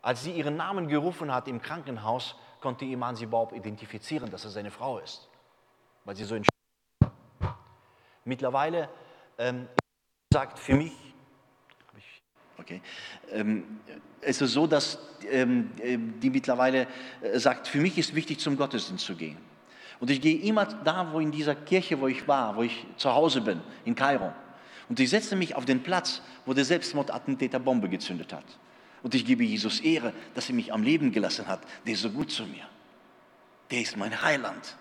Als 0.02 0.22
sie 0.24 0.32
ihren 0.32 0.56
Namen 0.56 0.88
gerufen 0.88 1.32
hat 1.32 1.48
im 1.48 1.60
Krankenhaus, 1.60 2.34
konnte 2.60 2.84
ihr 2.84 2.96
Mann 2.96 3.16
sie 3.16 3.24
überhaupt 3.24 3.54
identifizieren, 3.54 4.30
dass 4.30 4.44
er 4.44 4.50
seine 4.50 4.70
Frau 4.70 4.98
ist, 4.98 5.28
weil 6.04 6.16
sie 6.16 6.24
so 6.24 6.34
in 6.34 6.44
Mittlerweile 8.24 8.88
ähm, 9.38 9.66
sagt 10.32 10.58
für 10.58 10.74
mich, 10.74 10.92
okay, 12.58 12.82
ähm, 13.30 13.80
es 14.20 14.40
ist 14.40 14.52
so, 14.52 14.66
dass 14.66 14.98
ähm, 15.30 15.70
die 16.20 16.30
mittlerweile 16.30 16.86
äh, 17.22 17.38
sagt, 17.38 17.66
für 17.66 17.78
mich 17.80 17.96
ist 17.96 18.14
wichtig, 18.14 18.38
zum 18.38 18.56
Gottesdienst 18.56 19.04
zu 19.04 19.16
gehen. 19.16 19.38
Und 19.98 20.10
ich 20.10 20.20
gehe 20.20 20.38
immer 20.42 20.66
da, 20.66 21.12
wo 21.12 21.20
in 21.20 21.30
dieser 21.30 21.54
Kirche, 21.54 22.00
wo 22.00 22.08
ich 22.08 22.26
war, 22.28 22.56
wo 22.56 22.62
ich 22.62 22.86
zu 22.96 23.12
Hause 23.12 23.40
bin, 23.40 23.60
in 23.84 23.94
Kairo. 23.94 24.32
Und 24.88 25.00
ich 25.00 25.10
setze 25.10 25.36
mich 25.36 25.54
auf 25.54 25.64
den 25.64 25.82
Platz, 25.82 26.22
wo 26.46 26.54
der 26.54 26.64
Selbstmordattentäter 26.64 27.58
Bombe 27.58 27.88
gezündet 27.88 28.32
hat. 28.32 28.44
Und 29.02 29.14
ich 29.14 29.24
gebe 29.24 29.44
Jesus 29.44 29.80
Ehre, 29.80 30.12
dass 30.34 30.48
er 30.48 30.54
mich 30.54 30.72
am 30.72 30.82
Leben 30.82 31.12
gelassen 31.12 31.46
hat. 31.46 31.62
Der 31.86 31.94
ist 31.94 32.02
so 32.02 32.10
gut 32.10 32.30
zu 32.30 32.44
mir. 32.44 32.68
Der 33.70 33.80
ist 33.80 33.96
mein 33.96 34.22
Heiland. 34.22 34.76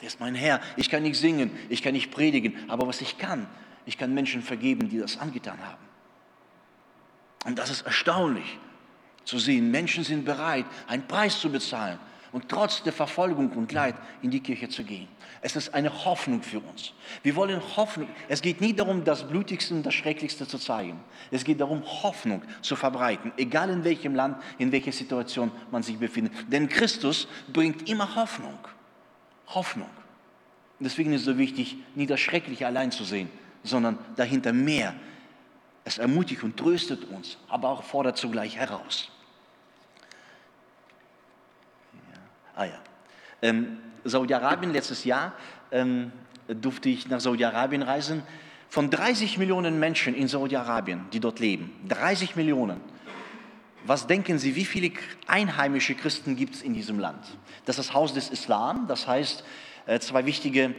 Der 0.00 0.08
ist 0.08 0.20
mein 0.20 0.34
Herr. 0.34 0.60
Ich 0.76 0.88
kann 0.88 1.02
nicht 1.02 1.18
singen, 1.18 1.50
ich 1.68 1.82
kann 1.82 1.92
nicht 1.92 2.10
predigen, 2.10 2.54
aber 2.68 2.86
was 2.86 3.00
ich 3.00 3.18
kann, 3.18 3.46
ich 3.84 3.98
kann 3.98 4.14
Menschen 4.14 4.42
vergeben, 4.42 4.88
die 4.88 4.98
das 4.98 5.18
angetan 5.18 5.58
haben. 5.64 5.84
Und 7.44 7.58
das 7.58 7.70
ist 7.70 7.82
erstaunlich 7.82 8.58
zu 9.24 9.38
sehen. 9.38 9.70
Menschen 9.70 10.04
sind 10.04 10.24
bereit, 10.24 10.64
einen 10.86 11.06
Preis 11.06 11.38
zu 11.38 11.50
bezahlen 11.50 11.98
und 12.32 12.48
trotz 12.48 12.82
der 12.82 12.92
Verfolgung 12.92 13.50
und 13.52 13.72
Leid 13.72 13.94
in 14.22 14.30
die 14.30 14.40
Kirche 14.40 14.68
zu 14.68 14.84
gehen. 14.84 15.08
Es 15.42 15.56
ist 15.56 15.72
eine 15.72 16.04
Hoffnung 16.04 16.42
für 16.42 16.60
uns. 16.60 16.92
Wir 17.22 17.34
wollen 17.34 17.60
Hoffnung. 17.76 18.08
Es 18.28 18.42
geht 18.42 18.60
nie 18.60 18.74
darum, 18.74 19.04
das 19.04 19.26
Blutigste 19.26 19.74
und 19.74 19.84
das 19.84 19.94
Schrecklichste 19.94 20.46
zu 20.46 20.58
zeigen. 20.58 21.00
Es 21.30 21.44
geht 21.44 21.60
darum, 21.60 21.82
Hoffnung 21.84 22.42
zu 22.60 22.76
verbreiten, 22.76 23.32
egal 23.36 23.70
in 23.70 23.84
welchem 23.84 24.14
Land, 24.14 24.36
in 24.58 24.70
welcher 24.70 24.92
Situation 24.92 25.50
man 25.70 25.82
sich 25.82 25.98
befindet. 25.98 26.32
Denn 26.48 26.68
Christus 26.68 27.26
bringt 27.52 27.88
immer 27.88 28.14
Hoffnung. 28.16 28.58
Hoffnung. 29.48 29.90
Deswegen 30.80 31.12
ist 31.12 31.20
es 31.20 31.26
so 31.26 31.38
wichtig, 31.38 31.76
nie 31.94 32.06
das 32.06 32.20
Schreckliche 32.20 32.66
allein 32.66 32.90
zu 32.90 33.04
sehen, 33.04 33.30
sondern 33.62 33.98
dahinter 34.16 34.52
mehr. 34.52 34.94
Es 35.84 35.98
ermutigt 35.98 36.42
und 36.42 36.56
tröstet 36.56 37.04
uns, 37.04 37.36
aber 37.48 37.68
auch 37.68 37.82
fordert 37.82 38.16
zugleich 38.16 38.56
heraus. 38.56 39.10
Ja. 41.92 42.18
Ah 42.60 42.66
ja. 42.66 42.78
Ähm, 43.40 43.78
Saudi-Arabien 44.04 44.70
letztes 44.70 45.04
Jahr 45.04 45.32
ähm, 45.72 46.12
durfte 46.46 46.90
ich 46.90 47.08
nach 47.08 47.18
Saudi-Arabien 47.18 47.80
reisen. 47.80 48.22
Von 48.68 48.90
30 48.90 49.38
Millionen 49.38 49.80
Menschen 49.80 50.14
in 50.14 50.28
Saudi-Arabien, 50.28 51.06
die 51.10 51.20
dort 51.20 51.38
leben, 51.38 51.72
30 51.88 52.36
Millionen. 52.36 52.82
Was 53.86 54.06
denken 54.06 54.38
Sie, 54.38 54.56
wie 54.56 54.66
viele 54.66 54.92
einheimische 55.26 55.94
Christen 55.94 56.36
gibt 56.36 56.56
es 56.56 56.60
in 56.60 56.74
diesem 56.74 56.98
Land? 56.98 57.24
Das 57.64 57.78
ist 57.78 57.88
das 57.88 57.94
Haus 57.94 58.12
des 58.12 58.28
Islam, 58.28 58.86
das 58.88 59.08
heißt, 59.08 59.42
zwei 60.00 60.26
wichtige 60.26 60.74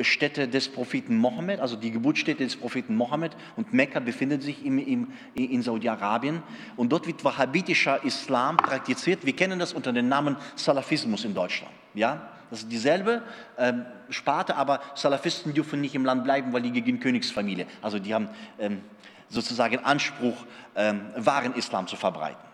Städte 0.00 0.48
des 0.48 0.68
Propheten 0.68 1.16
Mohammed, 1.16 1.60
also 1.60 1.76
die 1.76 1.90
Geburtsstätte 1.90 2.44
des 2.44 2.56
Propheten 2.56 2.94
Mohammed 2.94 3.36
und 3.56 3.72
Mekka 3.72 4.00
befindet 4.00 4.42
sich 4.42 4.64
im, 4.64 4.78
im, 4.78 5.12
in 5.34 5.62
Saudi-Arabien 5.62 6.42
und 6.76 6.92
dort 6.92 7.06
wird 7.06 7.24
wahhabitischer 7.24 8.04
Islam 8.04 8.56
praktiziert. 8.56 9.24
Wir 9.24 9.34
kennen 9.34 9.58
das 9.58 9.72
unter 9.72 9.92
dem 9.92 10.08
Namen 10.08 10.36
Salafismus 10.56 11.24
in 11.24 11.34
Deutschland. 11.34 11.72
Ja? 11.94 12.28
Das 12.50 12.64
ist 12.64 12.72
dieselbe 12.72 13.22
ähm, 13.56 13.86
Sparte, 14.10 14.56
aber 14.56 14.80
Salafisten 14.94 15.54
dürfen 15.54 15.80
nicht 15.80 15.94
im 15.94 16.04
Land 16.04 16.24
bleiben, 16.24 16.52
weil 16.52 16.60
die 16.60 16.70
gegen 16.70 17.00
Königsfamilie, 17.00 17.66
also 17.80 17.98
die 17.98 18.12
haben 18.12 18.28
ähm, 18.58 18.82
sozusagen 19.30 19.78
Anspruch, 19.78 20.36
ähm, 20.76 21.00
wahren 21.16 21.54
Islam 21.54 21.86
zu 21.86 21.96
verbreiten. 21.96 22.44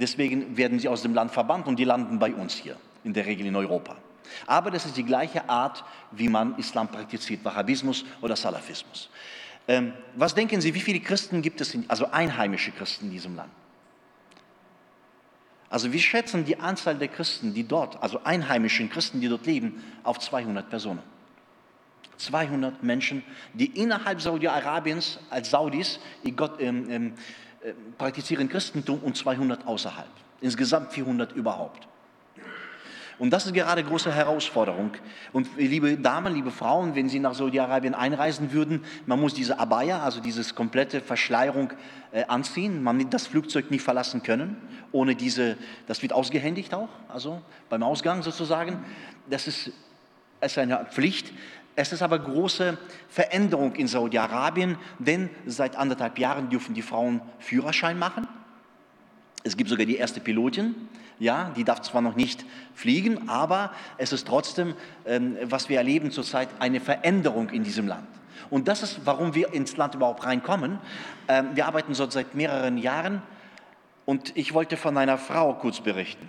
Deswegen 0.00 0.56
werden 0.56 0.78
sie 0.78 0.88
aus 0.88 1.02
dem 1.02 1.12
Land 1.12 1.30
verbannt 1.30 1.66
und 1.66 1.78
die 1.78 1.84
landen 1.84 2.18
bei 2.18 2.32
uns 2.32 2.54
hier, 2.54 2.76
in 3.04 3.12
der 3.12 3.26
Regel 3.26 3.46
in 3.46 3.54
Europa. 3.54 3.96
Aber 4.46 4.70
das 4.70 4.86
ist 4.86 4.96
die 4.96 5.04
gleiche 5.04 5.48
Art, 5.48 5.84
wie 6.10 6.28
man 6.28 6.56
Islam 6.58 6.88
praktiziert, 6.88 7.44
Wahhabismus 7.44 8.04
oder 8.20 8.36
Salafismus. 8.36 9.10
Ähm, 9.66 9.92
was 10.14 10.34
denken 10.34 10.60
Sie, 10.60 10.74
wie 10.74 10.80
viele 10.80 11.00
Christen 11.00 11.40
gibt 11.42 11.60
es, 11.60 11.74
in, 11.74 11.88
also 11.88 12.10
einheimische 12.10 12.70
Christen 12.72 13.06
in 13.06 13.12
diesem 13.12 13.36
Land? 13.36 13.50
Also 15.70 15.92
wir 15.92 16.00
schätzen 16.00 16.44
die 16.44 16.60
Anzahl 16.60 16.96
der 16.96 17.08
Christen, 17.08 17.54
die 17.54 17.66
dort, 17.66 18.00
also 18.02 18.20
einheimischen 18.22 18.90
Christen, 18.90 19.20
die 19.20 19.28
dort 19.28 19.46
leben, 19.46 19.82
auf 20.04 20.20
200 20.20 20.68
Personen. 20.68 21.02
200 22.16 22.82
Menschen, 22.82 23.24
die 23.54 23.66
innerhalb 23.66 24.20
Saudi-Arabiens 24.20 25.18
als 25.30 25.50
Saudis 25.50 25.98
ähm, 26.24 26.90
ähm, 26.90 27.14
äh, 27.60 27.72
praktizieren 27.98 28.48
Christentum 28.48 29.00
und 29.00 29.16
200 29.16 29.66
außerhalb. 29.66 30.06
Insgesamt 30.40 30.92
400 30.92 31.32
überhaupt. 31.32 31.88
Und 33.18 33.30
das 33.30 33.46
ist 33.46 33.54
gerade 33.54 33.80
eine 33.80 33.88
große 33.88 34.12
Herausforderung. 34.12 34.92
Und 35.32 35.48
liebe 35.56 35.96
Damen, 35.96 36.34
liebe 36.34 36.50
Frauen, 36.50 36.94
wenn 36.94 37.08
Sie 37.08 37.20
nach 37.20 37.34
Saudi-Arabien 37.34 37.94
einreisen 37.94 38.52
würden, 38.52 38.84
man 39.06 39.20
muss 39.20 39.34
diese 39.34 39.58
Abaya, 39.58 40.02
also 40.02 40.20
diese 40.20 40.52
komplette 40.54 41.00
Verschleierung 41.00 41.72
äh, 42.12 42.24
anziehen. 42.24 42.82
Man 42.82 42.98
wird 42.98 43.14
das 43.14 43.26
Flugzeug 43.26 43.70
nicht 43.70 43.82
verlassen 43.82 44.22
können, 44.22 44.56
ohne 44.90 45.14
diese, 45.14 45.56
das 45.86 46.02
wird 46.02 46.12
ausgehändigt 46.12 46.74
auch, 46.74 46.88
also 47.08 47.40
beim 47.68 47.82
Ausgang 47.82 48.22
sozusagen. 48.22 48.84
Das 49.30 49.46
ist, 49.46 49.70
ist 50.40 50.58
eine 50.58 50.86
Pflicht. 50.90 51.32
Es 51.76 51.92
ist 51.92 52.02
aber 52.02 52.18
große 52.18 52.78
Veränderung 53.08 53.74
in 53.74 53.88
Saudi-Arabien, 53.88 54.76
denn 54.98 55.30
seit 55.46 55.76
anderthalb 55.76 56.18
Jahren 56.18 56.50
dürfen 56.50 56.74
die 56.74 56.82
Frauen 56.82 57.20
Führerschein 57.38 57.98
machen. 57.98 58.28
Es 59.42 59.56
gibt 59.56 59.70
sogar 59.70 59.84
die 59.84 59.96
erste 59.96 60.20
Pilotin. 60.20 60.74
Ja, 61.18 61.52
die 61.56 61.64
darf 61.64 61.82
zwar 61.82 62.02
noch 62.02 62.16
nicht 62.16 62.44
fliegen, 62.74 63.28
aber 63.28 63.72
es 63.98 64.12
ist 64.12 64.26
trotzdem, 64.26 64.74
ähm, 65.06 65.36
was 65.42 65.68
wir 65.68 65.78
erleben 65.78 66.10
zurzeit, 66.10 66.48
eine 66.58 66.80
Veränderung 66.80 67.50
in 67.50 67.62
diesem 67.62 67.86
Land. 67.86 68.08
Und 68.50 68.68
das 68.68 68.82
ist, 68.82 69.00
warum 69.04 69.34
wir 69.34 69.52
ins 69.52 69.76
Land 69.76 69.94
überhaupt 69.94 70.24
reinkommen. 70.24 70.78
Ähm, 71.28 71.50
wir 71.54 71.66
arbeiten 71.66 71.94
dort 71.94 72.12
seit 72.12 72.34
mehreren 72.34 72.78
Jahren 72.78 73.22
und 74.04 74.36
ich 74.36 74.54
wollte 74.54 74.76
von 74.76 74.96
einer 74.98 75.18
Frau 75.18 75.54
kurz 75.54 75.80
berichten. 75.80 76.28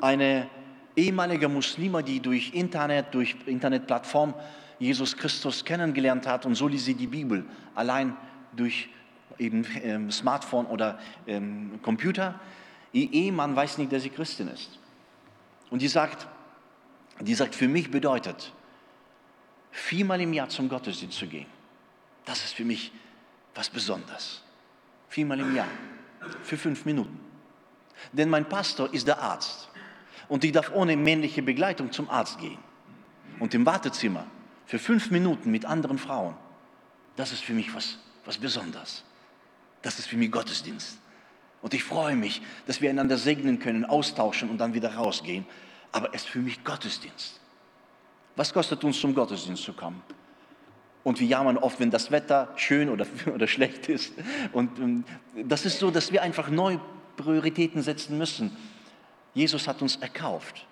Eine 0.00 0.48
ehemalige 0.96 1.48
Muslima, 1.48 2.02
die 2.02 2.20
durch 2.20 2.54
Internet, 2.54 3.14
durch 3.14 3.36
Internetplattform 3.46 4.34
Jesus 4.78 5.16
Christus 5.16 5.64
kennengelernt 5.64 6.26
hat 6.26 6.46
und 6.46 6.54
so 6.54 6.66
liest 6.66 6.86
sie 6.86 6.94
die 6.94 7.06
Bibel 7.06 7.44
allein 7.74 8.16
durch 8.56 8.88
eben 9.38 9.66
ähm, 9.82 10.10
Smartphone 10.10 10.66
oder 10.66 10.98
Computer. 11.82 12.34
Ihr 12.92 13.12
Ehemann 13.12 13.54
weiß 13.54 13.78
nicht, 13.78 13.92
dass 13.92 14.02
sie 14.02 14.10
Christin 14.10 14.48
ist. 14.48 14.78
Und 15.70 15.82
die 15.82 15.88
sagt, 15.88 16.26
die 17.20 17.34
sagt, 17.34 17.54
für 17.54 17.68
mich 17.68 17.90
bedeutet, 17.90 18.52
viermal 19.70 20.20
im 20.20 20.32
Jahr 20.32 20.48
zum 20.48 20.68
Gottesdienst 20.68 21.18
zu 21.18 21.26
gehen. 21.26 21.46
Das 22.24 22.44
ist 22.44 22.54
für 22.54 22.64
mich 22.64 22.92
was 23.54 23.70
Besonderes. 23.70 24.42
Viermal 25.08 25.40
im 25.40 25.54
Jahr. 25.54 25.68
Für 26.42 26.56
fünf 26.56 26.84
Minuten. 26.84 27.18
Denn 28.12 28.28
mein 28.28 28.48
Pastor 28.48 28.92
ist 28.92 29.06
der 29.06 29.20
Arzt. 29.20 29.68
Und 30.28 30.44
ich 30.44 30.52
darf 30.52 30.72
ohne 30.72 30.96
männliche 30.96 31.42
Begleitung 31.42 31.92
zum 31.92 32.08
Arzt 32.08 32.38
gehen. 32.38 32.58
Und 33.38 33.54
im 33.54 33.66
Wartezimmer 33.66 34.26
für 34.66 34.78
fünf 34.78 35.10
Minuten 35.10 35.50
mit 35.50 35.64
anderen 35.64 35.98
Frauen. 35.98 36.36
Das 37.16 37.32
ist 37.32 37.42
für 37.42 37.52
mich 37.52 37.74
was, 37.74 37.98
was 38.24 38.38
Besonderes. 38.38 39.02
Das 39.82 39.98
ist 39.98 40.06
für 40.06 40.16
mich 40.16 40.30
Gottesdienst. 40.30 40.98
Und 41.62 41.74
ich 41.74 41.84
freue 41.84 42.16
mich, 42.16 42.40
dass 42.66 42.80
wir 42.80 42.90
einander 42.90 43.18
segnen 43.18 43.58
können, 43.58 43.84
austauschen 43.84 44.50
und 44.50 44.58
dann 44.58 44.74
wieder 44.74 44.94
rausgehen. 44.94 45.44
Aber 45.92 46.14
es 46.14 46.22
ist 46.22 46.28
für 46.30 46.38
mich 46.38 46.64
Gottesdienst. 46.64 47.40
Was 48.36 48.52
kostet 48.52 48.82
uns 48.84 48.98
zum 49.00 49.14
Gottesdienst 49.14 49.62
zu 49.62 49.72
kommen? 49.72 50.02
Und 51.02 51.18
wir 51.20 51.26
jammern 51.26 51.58
oft, 51.58 51.80
wenn 51.80 51.90
das 51.90 52.10
Wetter 52.10 52.52
schön 52.56 52.88
oder, 52.88 53.06
oder 53.34 53.46
schlecht 53.46 53.88
ist. 53.88 54.12
Und 54.52 54.78
ähm, 54.78 55.04
das 55.44 55.66
ist 55.66 55.78
so, 55.78 55.90
dass 55.90 56.12
wir 56.12 56.22
einfach 56.22 56.48
neue 56.48 56.80
Prioritäten 57.16 57.82
setzen 57.82 58.16
müssen. 58.16 58.56
Jesus 59.34 59.68
hat 59.68 59.82
uns 59.82 59.96
erkauft. 59.96 60.66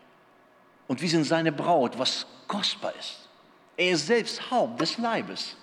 Und 0.87 1.03
wir 1.03 1.09
sind 1.09 1.25
seine 1.25 1.53
Braut, 1.53 1.99
was 1.99 2.27
kostbar 2.47 2.93
ist. 2.99 3.29
Er 3.77 3.93
ist 3.93 4.07
selbst 4.07 4.51
Haupt 4.51 4.81
des 4.81 4.99
Leibes. 4.99 5.57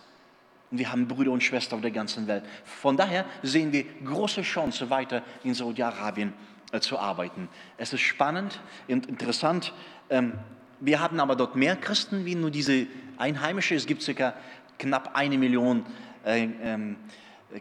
Und 0.71 0.79
wir 0.79 0.91
haben 0.91 1.07
Brüder 1.07 1.31
und 1.31 1.43
Schwestern 1.43 1.77
auf 1.77 1.81
der 1.81 1.91
ganzen 1.91 2.27
Welt. 2.27 2.43
Von 2.63 2.97
daher 2.97 3.25
sehen 3.43 3.71
wir 3.71 3.85
große 4.03 4.41
Chance, 4.41 4.89
weiter 4.89 5.21
in 5.43 5.53
Saudi-Arabien 5.53 6.33
äh, 6.71 6.79
zu 6.79 6.97
arbeiten. 6.97 7.49
Es 7.77 7.93
ist 7.93 8.01
spannend 8.01 8.59
und 8.87 9.05
interessant. 9.05 9.73
Ähm, 10.09 10.33
wir 10.79 10.99
haben 10.99 11.19
aber 11.19 11.35
dort 11.35 11.55
mehr 11.55 11.75
Christen 11.75 12.25
wie 12.25 12.35
nur 12.35 12.51
diese 12.51 12.87
Einheimische. 13.17 13.75
Es 13.75 13.85
gibt 13.85 14.01
circa 14.01 14.33
knapp 14.77 15.11
eine 15.15 15.37
Million 15.37 15.85
äh, 16.25 16.47
ähm, 16.61 16.97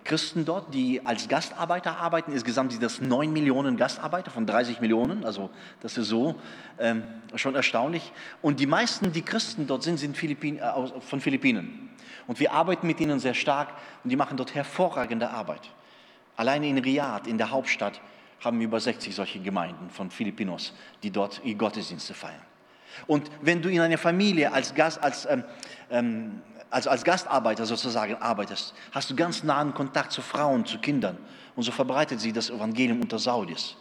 Christen 0.02 0.44
dort, 0.44 0.72
die 0.74 1.04
als 1.04 1.28
Gastarbeiter 1.28 1.98
arbeiten. 1.98 2.32
Insgesamt 2.32 2.72
sind 2.72 2.82
das 2.82 3.00
9 3.00 3.32
Millionen 3.32 3.76
Gastarbeiter 3.76 4.30
von 4.30 4.46
30 4.46 4.80
Millionen. 4.80 5.24
Also 5.24 5.50
das 5.80 5.96
ist 5.98 6.08
so 6.08 6.34
ähm, 6.78 7.04
schon 7.36 7.54
erstaunlich. 7.54 8.12
Und 8.42 8.60
die 8.60 8.66
meisten, 8.66 9.12
die 9.12 9.22
Christen 9.22 9.66
dort 9.66 9.82
sind, 9.82 9.98
sind 9.98 10.16
Philippin, 10.16 10.58
äh, 10.58 10.72
von 11.00 11.20
Philippinen. 11.20 11.90
Und 12.26 12.40
wir 12.40 12.52
arbeiten 12.52 12.86
mit 12.86 13.00
ihnen 13.00 13.20
sehr 13.20 13.34
stark 13.34 13.68
und 14.02 14.10
die 14.10 14.16
machen 14.16 14.36
dort 14.36 14.54
hervorragende 14.54 15.30
Arbeit. 15.30 15.62
Alleine 16.36 16.68
in 16.68 16.78
Riyadh, 16.78 17.28
in 17.28 17.38
der 17.38 17.50
Hauptstadt, 17.50 18.00
haben 18.40 18.58
wir 18.58 18.66
über 18.66 18.80
60 18.80 19.14
solche 19.14 19.38
Gemeinden 19.40 19.90
von 19.90 20.10
Filipinos, 20.10 20.72
die 21.02 21.10
dort 21.10 21.40
ihre 21.44 21.56
Gottesdienste 21.56 22.14
feiern. 22.14 22.40
Und 23.06 23.30
wenn 23.40 23.62
du 23.62 23.68
in 23.68 23.80
einer 23.80 23.98
Familie 23.98 24.52
als, 24.52 24.74
Gast, 24.74 25.02
als, 25.02 25.26
ähm, 25.26 25.44
ähm, 25.90 26.42
also 26.74 26.90
als 26.90 27.04
Gastarbeiter 27.04 27.66
sozusagen 27.66 28.16
arbeitest, 28.16 28.74
hast 28.90 29.08
du 29.08 29.14
ganz 29.14 29.44
nahen 29.44 29.74
Kontakt 29.74 30.10
zu 30.10 30.22
Frauen, 30.22 30.66
zu 30.66 30.78
Kindern. 30.78 31.16
Und 31.54 31.62
so 31.62 31.70
verbreitet 31.70 32.20
sie 32.20 32.32
das 32.32 32.50
Evangelium 32.50 33.00
unter 33.00 33.20
Saudis. 33.20 33.76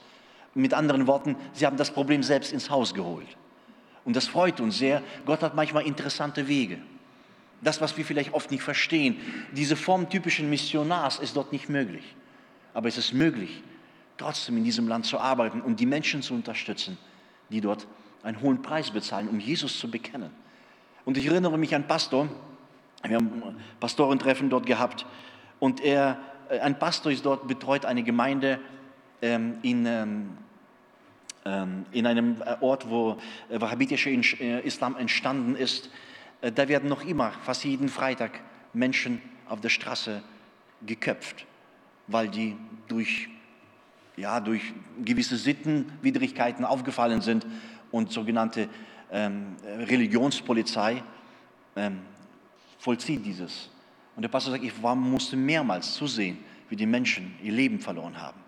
Mit 0.53 0.75
anderen 0.75 1.07
Worten, 1.07 1.35
sie 1.53 1.65
haben 1.65 1.75
das 1.75 1.89
Problem 1.89 2.21
selbst 2.21 2.53
ins 2.53 2.69
Haus 2.69 2.93
geholt. 2.93 3.27
Und 4.05 4.15
das 4.15 4.27
freut 4.27 4.59
uns 4.59 4.77
sehr. 4.77 5.01
Gott 5.25 5.41
hat 5.41 5.55
manchmal 5.55 5.87
interessante 5.87 6.47
Wege. 6.47 6.77
Das, 7.61 7.81
was 7.81 7.97
wir 7.97 8.05
vielleicht 8.05 8.33
oft 8.33 8.51
nicht 8.51 8.61
verstehen, 8.61 9.17
diese 9.53 9.75
Form 9.75 10.07
typischen 10.07 10.47
Missionars 10.49 11.17
ist 11.17 11.35
dort 11.35 11.51
nicht 11.51 11.69
möglich. 11.69 12.03
Aber 12.75 12.89
es 12.89 12.99
ist 12.99 13.13
möglich, 13.13 13.63
trotzdem 14.17 14.57
in 14.57 14.65
diesem 14.65 14.87
Land 14.87 15.07
zu 15.07 15.19
arbeiten 15.19 15.61
und 15.61 15.79
die 15.79 15.87
Menschen 15.87 16.21
zu 16.21 16.35
unterstützen, 16.35 16.99
die 17.49 17.61
dort 17.61 17.87
einen 18.21 18.39
hohen 18.41 18.61
Preis 18.61 18.91
bezahlen, 18.91 19.29
um 19.29 19.39
Jesus 19.39 19.79
zu 19.79 19.89
bekennen. 19.89 20.29
Und 21.05 21.17
ich 21.17 21.25
erinnere 21.25 21.57
mich 21.57 21.73
an 21.73 21.87
Pastor, 21.87 22.29
wir 23.03 23.17
haben 23.17 23.55
Pastorentreffen 23.79 24.49
dort 24.49 24.65
gehabt 24.65 25.05
und 25.59 25.81
er, 25.81 26.17
äh, 26.49 26.59
ein 26.59 26.79
Pastor 26.79 27.11
ist 27.11 27.25
dort, 27.25 27.47
betreut 27.47 27.85
eine 27.85 28.03
Gemeinde 28.03 28.59
ähm, 29.21 29.57
in, 29.61 29.85
ähm, 29.85 30.29
ähm 31.45 31.85
in 31.91 32.07
einem 32.07 32.41
äh, 32.41 32.55
Ort, 32.61 32.89
wo 32.89 33.17
äh, 33.49 33.59
wahhabitischer 33.59 34.11
Islam 34.11 34.95
entstanden 34.95 35.55
ist. 35.55 35.89
Da 36.41 36.67
werden 36.67 36.89
noch 36.89 37.05
immer, 37.05 37.31
fast 37.43 37.63
jeden 37.63 37.87
Freitag, 37.87 38.41
Menschen 38.73 39.21
auf 39.47 39.61
der 39.61 39.69
Straße 39.69 40.21
geköpft, 40.85 41.45
weil 42.07 42.27
die 42.27 42.57
durch, 42.89 43.29
ja, 44.17 44.41
durch 44.41 44.73
gewisse 45.05 45.37
Sittenwidrigkeiten 45.37 46.65
aufgefallen 46.65 47.21
sind 47.21 47.47
und 47.91 48.11
sogenannte 48.11 48.67
ähm, 49.09 49.55
Religionspolizei 49.63 51.01
ähm, 51.77 52.01
vollzieht 52.83 53.25
dieses. 53.25 53.69
Und 54.15 54.23
der 54.23 54.29
Pastor 54.29 54.51
sagt, 54.51 54.63
ich 54.63 54.83
war, 54.83 54.93
musste 54.93 55.37
mehrmals 55.37 55.93
zusehen, 55.93 56.43
wie 56.67 56.75
die 56.75 56.85
Menschen 56.85 57.33
ihr 57.41 57.53
Leben 57.53 57.79
verloren 57.79 58.19
haben. 58.21 58.39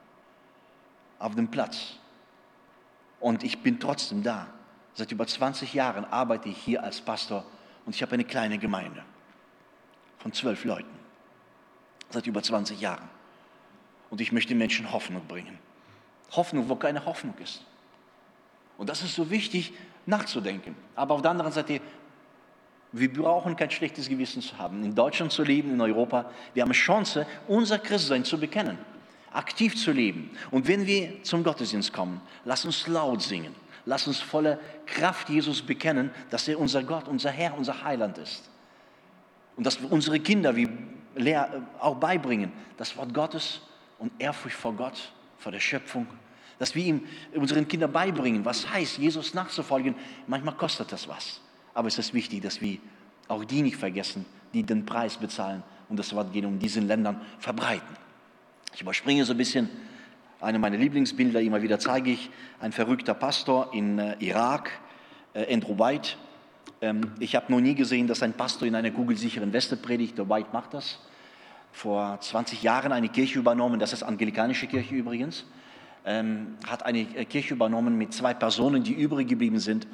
Auf 1.20 1.36
dem 1.36 1.48
Platz. 1.48 1.94
Und 3.22 3.44
ich 3.46 3.64
bin 3.64 3.80
trotzdem 3.80 4.22
da. 4.24 4.48
Seit 4.94 5.12
über 5.14 5.26
20 5.26 5.74
Jahren 5.74 6.04
arbeite 6.06 6.50
ich 6.50 6.58
hier 6.58 6.84
als 6.84 7.00
Pastor 7.00 7.46
und 7.86 7.96
ich 7.96 8.02
habe 8.02 8.14
eine 8.14 8.26
kleine 8.26 8.58
Gemeinde 8.58 9.04
von 10.18 10.34
zwölf 10.34 10.66
Leuten. 10.66 11.00
Seit 12.10 12.28
über 12.28 12.44
20 12.44 12.80
Jahren. 12.82 13.08
Und 14.10 14.20
ich 14.20 14.34
möchte 14.34 14.54
Menschen 14.54 14.92
Hoffnung 14.92 15.26
bringen. 15.28 15.58
Hoffnung, 16.32 16.68
wo 16.68 16.76
keine 16.76 17.06
Hoffnung 17.06 17.36
ist. 17.42 17.64
Und 18.78 18.90
das 18.90 19.02
ist 19.02 19.16
so 19.16 19.30
wichtig 19.30 19.74
nachzudenken. 20.06 20.76
Aber 20.96 21.16
auf 21.16 21.22
der 21.22 21.32
anderen 21.32 21.54
Seite, 21.54 21.80
wir 23.00 23.12
brauchen 23.12 23.56
kein 23.56 23.70
schlechtes 23.72 24.08
Gewissen 24.08 24.42
zu 24.42 24.58
haben. 24.58 24.84
In 24.84 24.96
Deutschland 24.96 25.32
zu 25.32 25.44
leben, 25.44 25.72
in 25.72 25.82
Europa, 25.82 26.32
wir 26.54 26.62
haben 26.62 26.70
eine 26.70 26.78
Chance, 26.78 27.28
unser 27.48 27.80
Christsein 27.80 28.24
zu 28.24 28.40
bekennen, 28.40 28.78
aktiv 29.32 29.76
zu 29.76 29.92
leben. 29.92 30.32
Und 30.52 30.68
wenn 30.68 30.86
wir 30.86 31.24
zum 31.24 31.44
Gottesdienst 31.44 31.92
kommen, 31.92 32.22
lass 32.46 32.66
uns 32.66 32.88
laut 32.88 33.22
singen. 33.22 33.54
Lass 33.88 34.08
uns 34.08 34.20
voller 34.20 34.60
Kraft 34.86 35.30
Jesus 35.30 35.62
bekennen, 35.62 36.10
dass 36.32 36.48
er 36.48 36.60
unser 36.60 36.84
Gott, 36.84 37.08
unser 37.08 37.30
Herr, 37.30 37.56
unser 37.56 37.84
Heiland 37.84 38.18
ist. 38.18 38.50
Und 39.56 39.66
dass 39.66 39.82
wir 39.82 39.92
unsere 39.92 40.20
Kinder 40.20 40.56
wie 40.56 40.68
auch 41.80 41.96
beibringen, 41.96 42.52
das 42.78 42.98
Wort 42.98 43.14
Gottes 43.14 43.62
und 44.00 44.12
Ehrfurcht 44.20 44.58
vor 44.58 44.74
Gott, 44.74 45.12
vor 45.38 45.52
der 45.52 45.60
Schöpfung 45.60 46.08
dass 46.58 46.76
wir 46.76 46.86
ihm 46.86 47.06
unseren 47.34 47.68
Kindern 47.68 47.92
beibringen, 47.92 48.46
was 48.46 48.70
heißt, 48.70 48.98
Jesus 48.98 49.34
nachzufolgen. 49.34 49.96
Manchmal 50.28 50.56
kostet 50.56 50.92
das 50.92 51.08
was. 51.08 51.42
Aber 51.76 51.88
es 51.88 52.00
ist 52.00 52.16
wichtig, 52.16 52.42
dass 52.42 52.60
wir 52.60 52.80
auch 53.28 53.46
die 53.46 53.62
nicht 53.62 53.76
vergessen, 53.78 54.26
die 54.54 54.64
den 54.64 54.84
Preis 54.86 55.18
bezahlen 55.18 55.62
und 55.90 56.00
das 56.00 56.16
Wort 56.16 56.34
gehen 56.34 56.46
in 56.46 56.58
diesen 56.58 56.88
Ländern 56.88 57.22
verbreiten. 57.38 57.96
Ich 58.74 58.82
überspringe 58.82 59.24
so 59.26 59.34
ein 59.34 59.38
bisschen 59.38 59.70
eine 60.42 60.58
meiner 60.58 60.78
Lieblingsbilder, 60.78 61.40
immer 61.42 61.62
wieder 61.62 61.78
zeige 61.78 62.10
ich, 62.10 62.32
ein 62.60 62.72
verrückter 62.72 63.14
Pastor 63.14 63.72
in 63.74 64.00
äh, 64.00 64.16
Irak, 64.20 64.72
äh, 65.34 65.54
Andrew 65.54 65.78
White. 65.78 66.16
Ähm, 66.82 67.12
ich 67.20 67.36
habe 67.36 67.52
noch 67.52 67.62
nie 67.62 67.76
gesehen, 67.76 68.08
dass 68.08 68.24
ein 68.24 68.34
Pastor 68.34 68.68
in 68.68 68.74
einer 68.74 68.90
kugelsicheren 68.90 69.54
Weste 69.54 69.78
predigt. 69.78 70.18
Der 70.18 70.28
White 70.28 70.50
macht 70.52 70.74
das. 70.74 71.00
Vor 71.72 72.18
20 72.20 72.64
Jahren 72.64 72.92
eine 72.92 73.10
Kirche 73.10 73.38
übernommen, 73.38 73.80
das 73.80 73.94
ist 73.94 74.02
anglikanische 74.02 74.66
Kirche 74.66 74.96
übrigens 74.96 75.46
ähm, 76.06 76.58
hat 76.68 76.86
eine 76.86 77.00
äh, 77.00 77.26
Kirche 77.26 77.56
übernommen 77.56 77.98
mit 77.98 78.14
zwei 78.14 78.34
Personen, 78.34 78.84
die 78.84 78.94
übrig 78.94 79.28
geblieben 79.28 79.60
sind, 79.60 79.88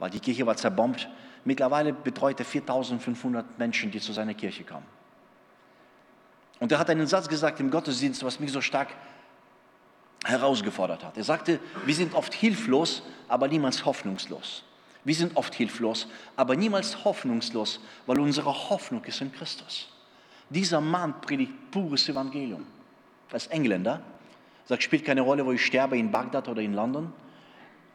weil 0.00 0.10
die 0.10 0.18
Kirche 0.18 0.44
war 0.46 0.56
zerbombt. 0.56 1.08
Mittlerweile 1.44 1.92
betreut 1.92 2.40
er 2.40 2.44
4500 2.44 3.58
Menschen, 3.58 3.90
die 3.92 4.00
zu 4.00 4.12
seiner 4.12 4.34
Kirche 4.34 4.64
kommen. 4.64 4.86
Und 6.58 6.72
er 6.72 6.78
hat 6.78 6.90
einen 6.90 7.06
Satz 7.06 7.28
gesagt 7.28 7.60
im 7.60 7.70
Gottesdienst, 7.70 8.24
was 8.24 8.40
mich 8.40 8.52
so 8.52 8.60
stark 8.60 8.88
herausgefordert 10.24 11.04
hat. 11.04 11.16
Er 11.16 11.24
sagte, 11.24 11.60
wir 11.86 11.94
sind 11.94 12.14
oft 12.14 12.34
hilflos, 12.34 13.02
aber 13.28 13.48
niemals 13.48 13.84
hoffnungslos. 13.84 14.64
Wir 15.04 15.14
sind 15.14 15.36
oft 15.36 15.54
hilflos, 15.54 16.08
aber 16.36 16.56
niemals 16.56 17.04
hoffnungslos, 17.04 17.80
weil 18.06 18.20
unsere 18.20 18.52
Hoffnung 18.68 19.02
ist 19.04 19.22
in 19.22 19.32
Christus. 19.32 19.88
Dieser 20.50 20.80
Mann 20.80 21.20
predigt 21.22 21.52
pures 21.70 22.08
Evangelium. 22.08 22.66
Er 23.30 23.36
ist 23.36 23.50
Engländer, 23.50 24.02
sagt, 24.66 24.82
spielt 24.82 25.04
keine 25.04 25.22
Rolle, 25.22 25.46
wo 25.46 25.52
ich 25.52 25.64
sterbe, 25.64 25.96
in 25.96 26.10
Bagdad 26.10 26.48
oder 26.48 26.60
in 26.60 26.74
London. 26.74 27.12